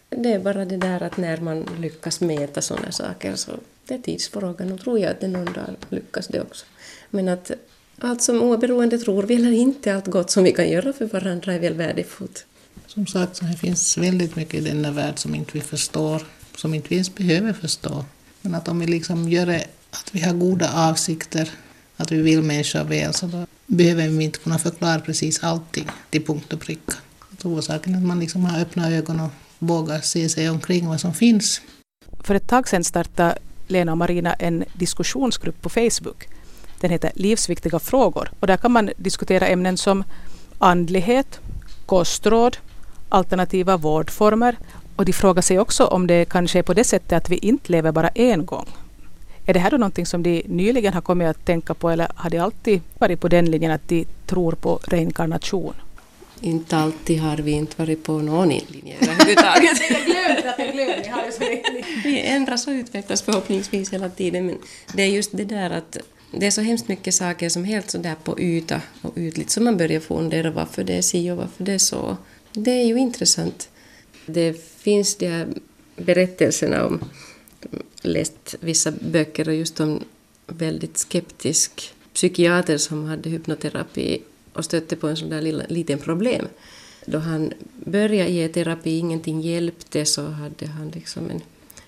Det 0.10 0.34
är 0.34 0.40
bara 0.40 0.66
det 0.66 0.78
där 0.78 1.04
att 1.04 1.18
när 1.18 1.38
man 1.38 1.70
lyckas 1.80 2.22
mäta 2.22 2.62
sådana 2.62 2.92
saker 2.92 3.36
så 3.36 3.52
det 3.88 3.94
är 3.94 4.00
tidsfrågan 4.00 4.72
och 4.72 4.80
tror 4.82 5.00
jag 5.00 5.12
att 5.12 5.22
det 5.22 5.28
någon 5.28 5.54
dag 5.54 5.76
lyckas 5.90 6.28
det 6.28 6.42
också. 6.42 6.66
Men 7.10 7.28
att 7.28 7.52
allt 8.00 8.22
som 8.22 8.42
oberoende 8.42 8.98
tror 8.98 9.24
vi 9.24 9.36
eller 9.36 9.52
inte 9.52 9.96
allt 9.96 10.08
gott 10.08 10.32
som 10.32 10.44
vi 10.44 10.52
kan 10.52 10.70
göra 10.70 10.94
för 10.94 11.06
varandra 11.06 11.54
är 11.54 11.60
väl 11.60 11.74
värdefullt. 11.74 12.46
Som 12.88 13.08
sagt, 13.08 13.36
så 13.36 13.46
här 13.46 13.56
finns 13.56 13.98
väldigt 13.98 14.36
mycket 14.36 14.54
i 14.54 14.62
denna 14.62 14.92
värld 14.92 15.20
som 15.20 15.36
inte 15.36 15.52
vi 15.54 15.62
förstår, 15.62 16.22
som 16.56 16.74
inte 16.74 16.90
vi 16.90 16.96
ens 16.96 17.16
behöver 17.16 17.54
förstå. 17.54 18.06
Men 18.42 18.56
att 18.56 18.68
om 18.68 18.80
vi 18.80 18.88
liksom 18.88 19.30
gör 19.30 19.46
det, 19.46 19.68
att 19.90 20.10
vi 20.12 20.20
har 20.20 20.34
goda 20.34 20.90
avsikter, 20.90 21.50
att 21.98 22.12
vi 22.12 22.22
vill 22.22 22.42
människor 22.42 22.84
väl, 22.84 23.14
så 23.14 23.26
då 23.26 23.46
behöver 23.66 24.08
vi 24.08 24.24
inte 24.24 24.40
kunna 24.40 24.60
förklara 24.60 25.00
precis 25.00 25.44
allting 25.44 25.88
till 26.10 26.26
punkt 26.26 26.54
och 26.54 26.60
pricka. 26.60 26.94
Orsaken 27.44 27.94
är 27.94 27.98
att 27.98 28.04
man 28.04 28.20
liksom 28.20 28.46
har 28.46 28.62
öppna 28.62 28.92
ögon 28.92 29.20
och 29.20 29.32
vågar 29.60 30.02
se 30.02 30.30
sig 30.30 30.50
omkring 30.50 30.88
vad 30.88 31.02
som 31.02 31.14
finns. 31.14 31.62
För 32.24 32.36
ett 32.36 32.48
tag 32.48 32.68
sedan 32.68 32.84
startade 32.84 33.38
Lena 33.68 33.92
och 33.92 33.98
Marina 33.98 34.34
en 34.34 34.64
diskussionsgrupp 34.74 35.62
på 35.62 35.70
Facebook. 35.70 36.28
Den 36.80 36.92
heter 36.92 37.12
Livsviktiga 37.16 37.80
frågor 37.80 38.32
och 38.40 38.48
där 38.48 38.58
kan 38.58 38.72
man 38.72 38.90
diskutera 38.98 39.48
ämnen 39.48 39.78
som 39.78 40.04
andlighet, 40.58 41.40
kostråd, 41.86 42.58
alternativa 43.10 43.78
vårdformer 43.78 44.58
och 44.96 45.06
de 45.06 45.14
frågar 45.14 45.42
sig 45.42 45.60
också 45.60 45.86
om 45.86 46.08
det 46.08 46.26
kanske 46.26 46.60
är 46.60 46.64
på 46.64 46.74
det 46.74 46.84
sättet 46.84 47.14
att 47.14 47.30
vi 47.30 47.38
inte 47.38 47.72
lever 47.72 47.92
bara 47.92 48.10
en 48.10 48.46
gång. 48.46 48.68
Är 49.46 49.54
det 49.54 49.60
här 49.60 49.72
då 49.72 49.78
någonting 49.78 50.06
som 50.06 50.24
de 50.24 50.44
nyligen 50.48 50.94
har 50.94 51.02
kommit 51.02 51.28
att 51.28 51.46
tänka 51.46 51.74
på 51.74 51.90
eller 51.90 52.08
har 52.16 52.30
de 52.30 52.40
alltid 52.40 52.82
varit 52.98 53.20
på 53.20 53.28
den 53.28 53.52
linjen 53.52 53.72
att 53.72 53.88
de 53.88 54.06
tror 54.26 54.52
på 54.52 54.80
reinkarnation? 54.84 55.74
inte 56.42 56.78
alltid 56.78 57.20
har 57.20 57.38
vi 57.38 57.52
inte 57.52 57.76
varit 57.78 58.04
på 58.04 58.12
någon 58.12 58.50
linje 58.50 58.96
överhuvudtaget. 59.02 59.82
vi 62.04 62.22
ändras 62.22 62.68
och 62.68 62.72
utvecklas 62.72 63.22
förhoppningsvis 63.22 63.94
hela 63.94 64.10
tiden, 64.10 64.46
men 64.46 64.58
det 64.94 65.04
är 65.04 65.08
just 65.08 65.38
det 65.38 65.44
där 65.44 65.70
att 65.70 65.98
det 66.32 66.46
är 66.46 66.52
så 66.52 66.62
hemskt 66.62 66.88
mycket 66.88 67.14
saker 67.14 67.50
som 67.50 67.64
helt 67.64 67.92
sådär 67.92 68.16
på 68.24 68.40
yta 68.40 68.82
och 69.02 69.18
ytligt 69.18 69.50
som 69.50 69.64
man 69.64 69.78
börjar 69.78 70.00
fundera 70.00 70.52
varför 70.52 70.84
det 70.84 70.94
är 70.94 71.02
si 71.02 71.32
och 71.32 71.38
varför 71.38 71.64
det 71.64 71.74
är 71.74 71.78
så. 71.78 72.18
Det 72.52 72.72
är 72.72 72.86
ju 72.86 73.00
intressant. 73.00 73.70
Det 74.26 74.66
finns 74.78 75.16
de 75.16 75.28
här 75.28 75.48
berättelserna 75.96 76.86
om, 76.86 77.00
läst 78.02 78.56
vissa 78.60 78.92
böcker 78.92 79.48
och 79.48 79.56
just 79.56 79.80
om 79.80 80.04
väldigt 80.48 80.98
skeptisk 80.98 81.94
psykiater 82.14 82.78
som 82.78 83.06
hade 83.06 83.30
hypnoterapi 83.30 84.22
och 84.54 84.66
stötte 84.66 84.96
på 84.96 85.08
en 85.08 85.18
sån 85.18 85.30
där 85.30 85.42
lilla, 85.42 85.64
liten 85.70 86.00
problem. 86.00 86.48
Då 87.06 87.18
han 87.18 87.54
började 87.86 88.32
ge 88.32 88.48
terapi, 88.48 88.98
ingenting 88.98 89.42
hjälpte, 89.42 90.06
så 90.06 90.28
hade 90.28 90.68
han 90.68 90.90
liksom 90.90 91.30
en 91.30 91.42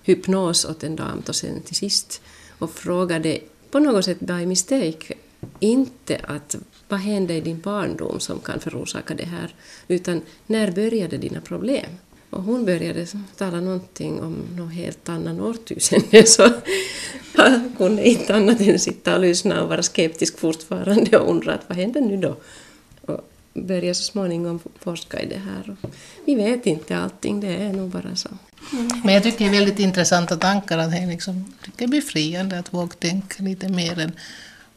hypnos 0.03 0.65
åt 0.65 0.83
en 0.83 0.95
dam 0.95 1.23
och 1.27 1.35
sen 1.35 1.61
till 1.61 1.75
sist 1.75 2.21
och 2.59 2.71
frågade 2.71 3.39
på 3.71 3.79
något 3.79 4.05
sätt 4.05 4.19
by 4.19 4.45
mistake 4.45 5.13
inte 5.59 6.21
att 6.27 6.55
vad 6.87 6.99
hände 6.99 7.33
i 7.33 7.41
din 7.41 7.59
barndom 7.59 8.19
som 8.19 8.39
kan 8.39 8.59
förorsaka 8.59 9.13
det 9.15 9.25
här, 9.25 9.55
utan 9.87 10.21
när 10.47 10.71
började 10.71 11.17
dina 11.17 11.41
problem? 11.41 11.89
Och 12.29 12.43
hon 12.43 12.65
började 12.65 13.07
tala 13.37 13.61
någonting 13.61 14.21
om 14.21 14.35
något 14.55 14.73
helt 14.73 15.09
annan 15.09 15.41
årtusende 15.41 16.25
så 16.25 16.51
jag 17.35 17.61
kunde 17.77 18.09
inte 18.09 18.35
annat 18.35 18.61
än 18.61 18.79
sitta 18.79 19.15
och 19.15 19.21
lyssna 19.21 19.63
och 19.63 19.69
vara 19.69 19.83
skeptisk 19.83 20.39
fortfarande 20.39 21.17
och 21.17 21.29
undra 21.29 21.53
att 21.53 21.69
vad 21.69 21.77
händer 21.77 22.01
nu 22.01 22.17
då? 22.17 22.35
Och 23.01 23.29
börja 23.53 23.93
så 23.93 24.03
småningom 24.03 24.59
forska 24.79 25.19
i 25.21 25.25
det 25.25 25.37
här. 25.37 25.77
Och 25.81 25.89
vi 26.25 26.35
vet 26.35 26.65
inte 26.65 26.97
allting, 26.97 27.39
det 27.39 27.47
är 27.47 27.73
nog 27.73 27.89
bara 27.89 28.15
så. 28.15 28.29
Men 29.03 29.13
jag 29.13 29.23
tycker 29.23 29.39
det 29.39 29.45
är 29.45 29.59
väldigt 29.59 29.79
intressanta 29.79 30.37
tankar 30.37 30.77
att 30.77 30.91
liksom, 30.91 30.99
det 30.99 31.07
är 31.07 31.11
liksom, 31.11 31.53
det 31.75 31.83
är 31.83 31.87
befriande 31.87 32.59
att 32.59 32.73
våga 32.73 32.93
tänka 32.99 33.43
lite 33.43 33.69
mer 33.69 33.99
än 33.99 34.11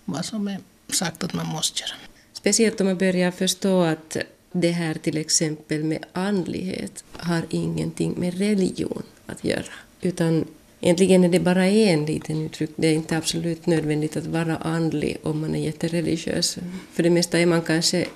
vad 0.05 0.25
som 0.25 0.49
är 0.49 0.59
sagt 0.93 1.25
att 1.25 1.35
man 1.35 1.47
måste 1.47 1.81
göra. 1.81 1.93
Speciellt 2.33 2.81
om 2.81 2.87
man 2.87 2.99
börjar 2.99 3.31
förstå 3.31 3.83
att 3.83 4.17
det 4.53 4.71
här 4.71 4.95
till 4.95 5.17
exempel 5.17 5.85
med 5.85 6.05
andlighet 6.13 7.05
har 7.13 7.43
ingenting 7.51 8.15
med 8.17 8.39
religion 8.39 9.03
att 9.27 9.45
göra. 9.45 9.73
Utan 10.01 10.45
egentligen 10.81 11.25
är 11.25 11.29
det 11.29 11.41
bara 11.41 11.67
en 11.67 12.07
liten 12.07 12.47
uttryck. 12.47 12.71
Det 12.77 12.89
är 12.89 12.95
inte 12.95 13.17
absolut 13.17 13.67
nödvändigt 13.67 14.17
att 14.17 14.27
vara 14.27 14.57
andlig 14.57 15.17
om 15.23 15.41
man 15.41 15.55
är 15.55 15.65
jättereligiös. 15.65 16.59
För 16.93 17.03
det 17.03 17.11
mesta 17.11 17.39
är 17.39 17.47
man 17.47 17.63
kanske... 17.63 18.07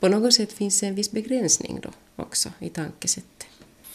På 0.00 0.08
något 0.08 0.34
sätt 0.34 0.52
finns 0.52 0.80
det 0.80 0.86
en 0.86 0.94
viss 0.94 1.10
begränsning 1.10 1.80
då 1.82 1.88
också 2.16 2.48
i 2.60 2.68
tankesättet. 2.68 3.45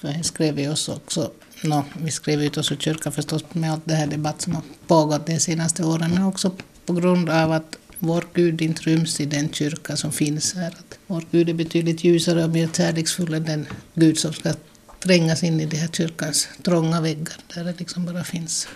För 0.02 0.08
jag 0.08 0.26
skrev 0.26 0.56
vi 0.56 0.68
oss 0.68 0.90
också, 0.90 1.32
no, 1.64 1.84
vi 2.04 2.12
skrev 2.12 2.44
ut 2.44 2.58
oss 2.58 2.72
ur 2.72 2.76
kyrkan 2.76 3.12
förstås 3.12 3.44
med 3.54 3.72
allt 3.72 3.82
det 3.86 3.94
här 3.94 4.08
debatt 4.08 4.42
som 4.42 4.56
har 4.56 4.64
pågått 4.88 5.26
de 5.26 5.40
senaste 5.40 5.84
åren, 5.84 6.12
men 6.14 6.24
också 6.24 6.52
på 6.86 6.94
grund 6.94 7.30
av 7.30 7.52
att 7.52 7.78
vår 8.00 8.26
Gud 8.34 8.62
inte 8.62 8.82
ryms 8.82 9.20
i 9.20 9.26
den 9.26 9.54
kyrka 9.54 9.96
som 9.96 10.12
finns 10.12 10.54
här. 10.54 10.68
Att 10.68 10.98
vår 11.08 11.24
Gud 11.32 11.50
är 11.50 11.54
betydligt 11.54 12.04
ljusare 12.04 12.44
och 12.44 12.50
mer 12.50 12.70
kärleksfull 12.74 13.34
än 13.34 13.44
den 13.44 13.68
Gud 13.94 14.18
som 14.18 14.34
ska 14.34 14.54
trängas 15.00 15.44
in 15.44 15.60
i 15.60 15.66
de 15.66 15.78
här 15.78 15.88
kyrkans 15.88 16.50
trånga 16.64 17.02
väggar 17.02 17.36
där 17.56 17.64
det 17.64 17.80
liksom 17.80 18.06
bara 18.06 18.24
finns 18.24 18.68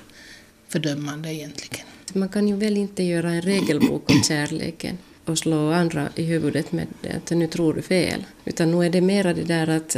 fördömande 0.69 1.33
egentligen. 1.33 1.85
Man 2.13 2.29
kan 2.29 2.47
ju 2.47 2.55
väl 2.55 2.77
inte 2.77 3.03
göra 3.03 3.29
en 3.29 3.41
regelbok 3.41 4.11
om 4.11 4.23
kärleken 4.23 4.97
och 5.25 5.37
slå 5.37 5.71
andra 5.71 6.09
i 6.15 6.23
huvudet 6.23 6.71
med 6.71 6.87
att 7.15 7.29
nu 7.29 7.47
tror 7.47 7.73
du 7.73 7.81
fel. 7.81 8.23
Utan 8.45 8.71
nu 8.71 8.85
är 8.85 8.89
det 8.89 9.01
mera 9.01 9.33
det 9.33 9.43
där 9.43 9.67
att 9.67 9.97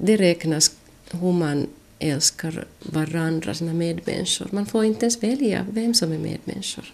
det 0.00 0.16
räknas 0.16 0.76
hur 1.10 1.32
man 1.32 1.66
älskar 1.98 2.64
varandra, 2.78 3.54
sina 3.54 3.72
medmänniskor. 3.72 4.48
Man 4.50 4.66
får 4.66 4.84
inte 4.84 5.04
ens 5.04 5.22
välja 5.22 5.66
vem 5.70 5.94
som 5.94 6.12
är 6.12 6.18
medmänniskor. 6.18 6.92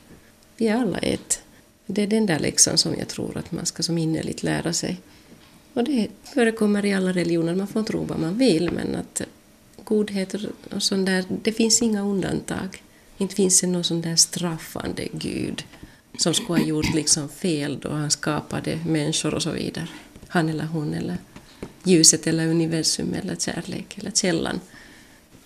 Vi 0.57 0.69
är 0.69 0.77
alla 0.77 0.99
ett. 0.99 1.43
Det 1.87 2.03
är 2.03 2.07
den 2.07 2.27
där 2.27 2.39
läxan 2.39 2.79
som 2.79 2.95
jag 2.99 3.09
tror 3.09 3.37
att 3.37 3.53
man 3.53 3.67
ska 3.67 3.83
som 3.83 3.99
innerligt 3.99 4.43
lära 4.43 4.73
sig. 4.73 5.01
Och 5.75 5.85
det 5.85 6.09
förekommer 6.25 6.85
i 6.85 6.95
alla 6.95 7.13
religioner, 7.13 7.55
man 7.55 7.67
får 7.67 7.83
tro 7.83 8.05
vad 8.05 8.19
man 8.19 8.39
vill, 8.39 8.71
men 8.71 8.97
att 8.97 9.23
godhet 9.85 10.35
och 10.71 10.83
sånt 10.83 11.07
där, 11.07 11.25
det 11.43 11.53
finns 11.53 11.83
inga 11.83 12.03
undantag. 12.03 12.83
Inte 13.19 13.35
finns 13.35 13.61
det 13.61 13.67
någon 13.67 13.85
sån 13.85 14.01
där 14.01 14.17
straffande 14.17 15.09
Gud 15.13 15.65
som 16.19 16.35
skulle 16.35 16.59
ha 16.59 16.67
gjort 16.67 16.95
liksom 16.95 17.29
fel 17.29 17.79
då 17.79 17.91
han 17.91 18.11
skapade 18.11 18.79
människor 18.87 19.35
och 19.35 19.43
så 19.43 19.51
vidare. 19.51 19.89
Han 20.29 20.49
eller 20.49 20.65
hon 20.65 20.95
eller 20.95 21.17
ljuset 21.89 22.27
eller 22.27 22.47
universum 22.47 23.15
eller 23.23 23.37
kärlek 23.37 23.99
eller 23.99 24.11
källan. 24.11 24.61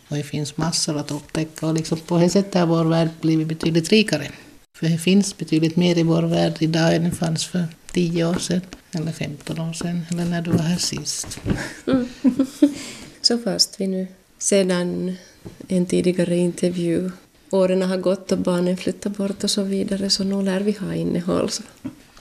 Och 0.08 0.16
det 0.16 0.22
finns 0.22 0.56
massor 0.56 0.98
att 0.98 1.10
upptäcka 1.10 1.66
och 1.66 1.74
liksom 1.74 1.98
på 1.98 2.18
det 2.18 2.30
sättet 2.30 2.54
har 2.54 2.66
vår 2.66 2.84
värld 2.84 3.08
blivit 3.20 3.48
betydligt 3.48 3.88
rikare. 3.88 4.28
För 4.76 4.86
det 4.88 4.98
finns 4.98 5.38
betydligt 5.38 5.76
mer 5.76 5.98
i 5.98 6.02
vår 6.02 6.22
värld 6.22 6.56
idag 6.60 6.96
än 6.96 7.04
det 7.04 7.10
fanns 7.10 7.44
för 7.44 7.64
10 7.92 8.24
år 8.24 8.38
sedan, 8.38 8.60
eller 8.92 9.12
15 9.12 9.60
år 9.60 9.72
sedan, 9.72 10.00
eller 10.10 10.24
när 10.24 10.42
du 10.42 10.50
var 10.50 10.58
här 10.58 10.76
sist. 10.76 11.40
Mm. 11.86 12.08
Så 13.20 13.38
fast 13.38 13.80
vi 13.80 13.86
nu 13.86 14.06
sedan 14.38 15.16
en 15.68 15.86
tidigare 15.86 16.36
intervju 16.36 17.10
åren 17.50 17.82
har 17.82 17.96
gått 17.96 18.32
och 18.32 18.38
barnen 18.38 18.76
flyttar 18.76 19.10
bort 19.10 19.44
och 19.44 19.50
så 19.50 19.62
vidare, 19.62 20.10
så 20.10 20.24
nu 20.24 20.42
lär 20.42 20.60
vi 20.60 20.72
ha 20.72 20.94
innehåll. 20.94 21.50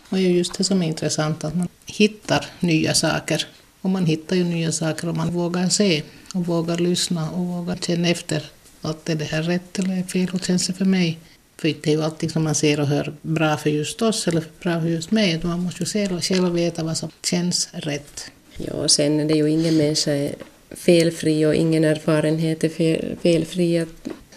Och 0.09 0.17
det 0.17 0.25
är 0.25 0.29
just 0.29 0.57
det 0.57 0.63
som 0.63 0.81
är 0.81 0.87
intressant, 0.87 1.43
att 1.43 1.55
man 1.55 1.67
hittar 1.85 2.45
nya 2.59 2.93
saker. 2.93 3.45
Och 3.81 3.89
man 3.89 4.05
hittar 4.05 4.35
ju 4.35 4.43
nya 4.43 4.71
saker 4.71 5.09
om 5.09 5.17
man 5.17 5.33
vågar 5.33 5.69
se 5.69 6.03
och 6.33 6.45
vågar 6.45 6.77
lyssna 6.77 7.31
och 7.31 7.45
vågar 7.45 7.75
känna 7.75 8.07
efter 8.07 8.43
att 8.81 9.09
är 9.09 9.15
det 9.15 9.25
här 9.25 9.43
rätt 9.43 9.79
eller 9.79 10.03
fel, 10.03 10.29
hur 10.31 10.39
känns 10.39 10.67
det 10.67 10.73
för 10.73 10.85
mig? 10.85 11.19
För 11.57 11.67
det 11.67 11.87
är 11.87 11.91
ju 11.91 12.03
allting 12.03 12.29
som 12.29 12.43
man 12.43 12.55
ser 12.55 12.79
och 12.79 12.87
hör 12.87 13.13
bra 13.21 13.57
för 13.57 13.69
just 13.69 14.01
oss 14.01 14.27
eller 14.27 14.43
bra 14.63 14.81
för 14.81 14.87
just 14.87 15.11
mig. 15.11 15.39
Man 15.43 15.59
måste 15.59 15.83
ju 15.83 15.85
själv, 15.85 16.21
själv 16.21 16.53
veta 16.53 16.83
vad 16.83 16.97
som 16.97 17.09
känns 17.23 17.69
rätt. 17.73 18.31
Ja, 18.57 18.73
och 18.73 18.91
sen 18.91 19.19
är 19.19 19.25
det 19.25 19.33
ju 19.33 19.49
ingen 19.49 19.77
människa 19.77 20.29
felfri 20.71 21.45
och 21.45 21.55
ingen 21.55 21.83
erfarenhet 21.83 22.63
är 22.63 22.69
fel, 22.69 23.15
felfri. 23.21 23.85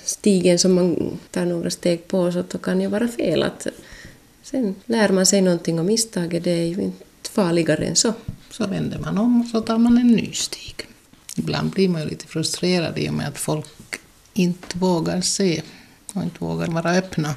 Stigen 0.05 0.59
som 0.59 0.75
man 0.75 1.19
tar 1.31 1.45
några 1.45 1.71
steg 1.71 2.09
på 2.09 2.33
så 2.33 2.45
då 2.49 2.59
kan 2.59 2.81
ju 2.81 2.87
vara 2.87 3.09
fel. 3.09 3.43
Att 3.43 3.67
sen 4.43 4.75
lär 4.87 5.09
man 5.09 5.27
sig 5.27 5.41
någonting 5.41 5.79
och 5.79 5.85
misstaget, 5.85 6.45
det 6.45 6.51
är 6.51 6.67
ju 6.67 6.83
inte 6.83 7.31
farligare 7.31 7.85
än 7.85 7.97
så. 7.97 8.13
Så 8.57 8.67
vänder 8.67 8.99
man 8.99 9.19
om 9.19 9.41
och 9.41 9.47
så 9.47 9.61
tar 9.61 9.79
man 9.79 9.99
en 9.99 10.07
ny 10.07 10.33
stig. 10.33 10.87
Ibland 11.37 11.71
blir 11.71 11.89
man 11.89 12.03
ju 12.03 12.09
lite 12.09 12.27
frustrerad 12.27 12.99
i 12.99 13.09
och 13.09 13.15
med 13.15 13.29
att 13.29 13.39
folk 13.39 13.67
inte 14.33 14.79
vågar 14.79 15.21
se 15.21 15.63
och 16.15 16.23
inte 16.23 16.37
vågar 16.39 16.67
vara 16.67 16.91
öppna. 16.91 17.35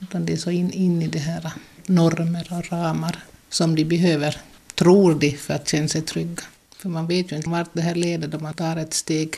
Utan 0.00 0.26
det 0.26 0.32
är 0.32 0.36
så 0.36 0.50
in, 0.50 0.70
in 0.70 1.02
i 1.02 1.08
det 1.08 1.18
här 1.18 1.52
normer 1.86 2.48
och 2.50 2.72
ramar 2.72 3.24
som 3.48 3.74
de 3.74 3.84
behöver, 3.84 4.36
tror 4.74 5.14
de, 5.14 5.30
för 5.30 5.54
att 5.54 5.68
känna 5.68 5.88
sig 5.88 6.02
trygga. 6.02 6.42
För 6.76 6.88
man 6.88 7.06
vet 7.06 7.32
ju 7.32 7.36
inte 7.36 7.48
vart 7.48 7.70
det 7.72 7.82
här 7.82 7.94
leder 7.94 8.28
då 8.28 8.38
man 8.38 8.54
tar 8.54 8.76
ett 8.76 8.94
steg 8.94 9.36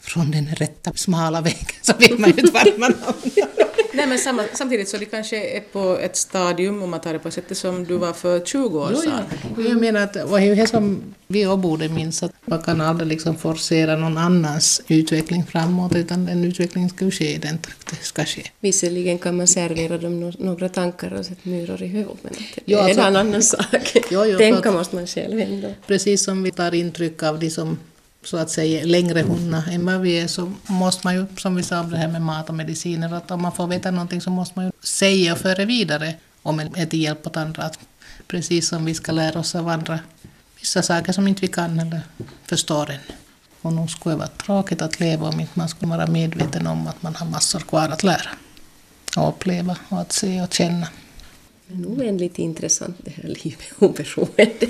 från 0.00 0.30
den 0.30 0.46
rätta 0.46 0.92
smala 0.94 1.40
vägen 1.40 1.66
så 1.82 1.92
vet 1.98 2.18
man 2.18 2.30
ju 2.30 2.40
inte 2.40 2.52
vart 2.52 2.78
man 2.78 2.94
hamnar. 2.94 3.48
Nej, 3.98 4.06
men 4.06 4.18
samma, 4.18 4.44
samtidigt 4.54 4.88
så 4.88 4.96
det 4.96 5.04
kanske 5.04 5.56
är 5.56 5.60
på 5.60 5.98
ett 5.98 6.16
stadium, 6.16 6.82
om 6.82 6.90
man 6.90 7.00
tar 7.00 7.12
det 7.12 7.18
på 7.18 7.30
sättet 7.30 7.58
som 7.58 7.84
du 7.84 7.96
var 7.96 8.12
för 8.12 8.40
20 8.40 8.78
år 8.78 8.94
sedan. 8.94 9.22
Jo, 9.56 9.62
ja. 9.62 9.68
Jag 9.68 9.80
menar 9.80 10.00
att 10.00 10.16
vad 10.24 10.42
är 10.42 10.56
det 10.56 10.66
som 10.66 11.02
vi 11.26 11.46
borde 11.46 11.88
minnas, 11.88 12.22
att 12.22 12.32
man 12.44 12.62
kan 12.62 12.80
aldrig 12.80 13.08
liksom 13.08 13.36
forcera 13.36 13.96
någon 13.96 14.18
annans 14.18 14.82
utveckling 14.88 15.46
framåt, 15.46 15.94
utan 15.94 16.26
den 16.26 16.44
utvecklingen 16.44 16.90
ska 16.90 17.10
ske 17.10 17.34
i 17.34 17.38
den 17.38 17.58
takt 17.58 17.90
det 17.90 18.04
ska 18.04 18.24
ske. 18.24 18.42
Visserligen 18.60 19.18
kan 19.18 19.36
man 19.36 19.46
servera 19.46 19.98
dem 19.98 20.32
några 20.38 20.68
tankar 20.68 21.12
och 21.14 21.26
sätta 21.26 21.40
myror 21.42 21.82
i 21.82 21.86
huvudet, 21.86 22.18
men 22.22 22.32
det 22.32 22.62
jo, 22.64 22.78
alltså, 22.78 23.00
är 23.00 23.06
en 23.06 23.16
annan 23.16 23.42
sak. 23.42 23.96
Jo, 24.10 24.24
jo, 24.24 24.38
Tänka 24.38 24.72
måste 24.72 24.96
man 24.96 25.06
själv 25.06 25.40
ändå. 25.40 25.68
Precis 25.86 26.24
som 26.24 26.42
vi 26.42 26.50
tar 26.50 26.74
intryck 26.74 27.22
av 27.22 27.38
de 27.38 27.50
som 27.50 27.78
så 28.28 28.36
att 28.36 28.50
säga 28.50 28.84
längre 28.84 29.22
hunna 29.22 29.64
än 29.70 29.86
vad 29.86 30.00
vi 30.00 30.20
är 30.20 30.26
så 30.26 30.52
måste 30.66 31.06
man 31.06 31.14
ju, 31.14 31.26
som 31.36 31.54
vi 31.54 31.62
sa 31.62 31.80
om 31.80 31.90
det 31.90 31.96
här 31.96 32.08
med 32.08 32.22
mat 32.22 32.48
och 32.48 32.54
mediciner, 32.54 33.14
att 33.14 33.30
om 33.30 33.42
man 33.42 33.52
får 33.52 33.66
veta 33.66 33.90
någonting 33.90 34.20
så 34.20 34.30
måste 34.30 34.58
man 34.58 34.64
ju 34.64 34.72
säga 34.82 35.32
och 35.32 35.38
föra 35.38 35.64
vidare 35.64 36.14
om 36.42 36.60
en 36.60 36.74
är 36.74 36.86
till 36.86 37.02
hjälp 37.02 37.26
åt 37.26 37.36
andra. 37.36 37.70
Precis 38.26 38.68
som 38.68 38.84
vi 38.84 38.94
ska 38.94 39.12
lära 39.12 39.40
oss 39.40 39.54
av 39.54 39.68
andra 39.68 39.98
vissa 40.60 40.82
saker 40.82 41.12
som 41.12 41.28
inte 41.28 41.40
vi 41.40 41.48
kan 41.48 41.78
eller 41.80 42.00
förstår 42.44 42.90
än. 42.90 43.00
Och 43.62 43.72
nog 43.72 43.90
skulle 43.90 44.14
det 44.14 44.18
vara 44.18 44.28
tråkigt 44.28 44.82
att 44.82 45.00
leva 45.00 45.28
om 45.28 45.40
inte 45.40 45.52
man 45.54 45.68
skulle 45.68 45.90
vara 45.90 46.06
medveten 46.06 46.66
om 46.66 46.86
att 46.86 47.02
man 47.02 47.14
har 47.14 47.26
massor 47.26 47.60
kvar 47.60 47.88
att 47.88 48.02
lära 48.02 48.30
och 49.16 49.28
uppleva 49.28 49.76
och 49.88 50.00
att 50.00 50.12
se 50.12 50.42
och 50.42 50.54
känna. 50.54 50.88
Men 51.66 51.86
oändligt 51.86 52.38
intressant 52.38 52.96
det 53.04 53.10
här 53.10 53.28
livet 53.44 53.72
oberoende. 53.78 54.66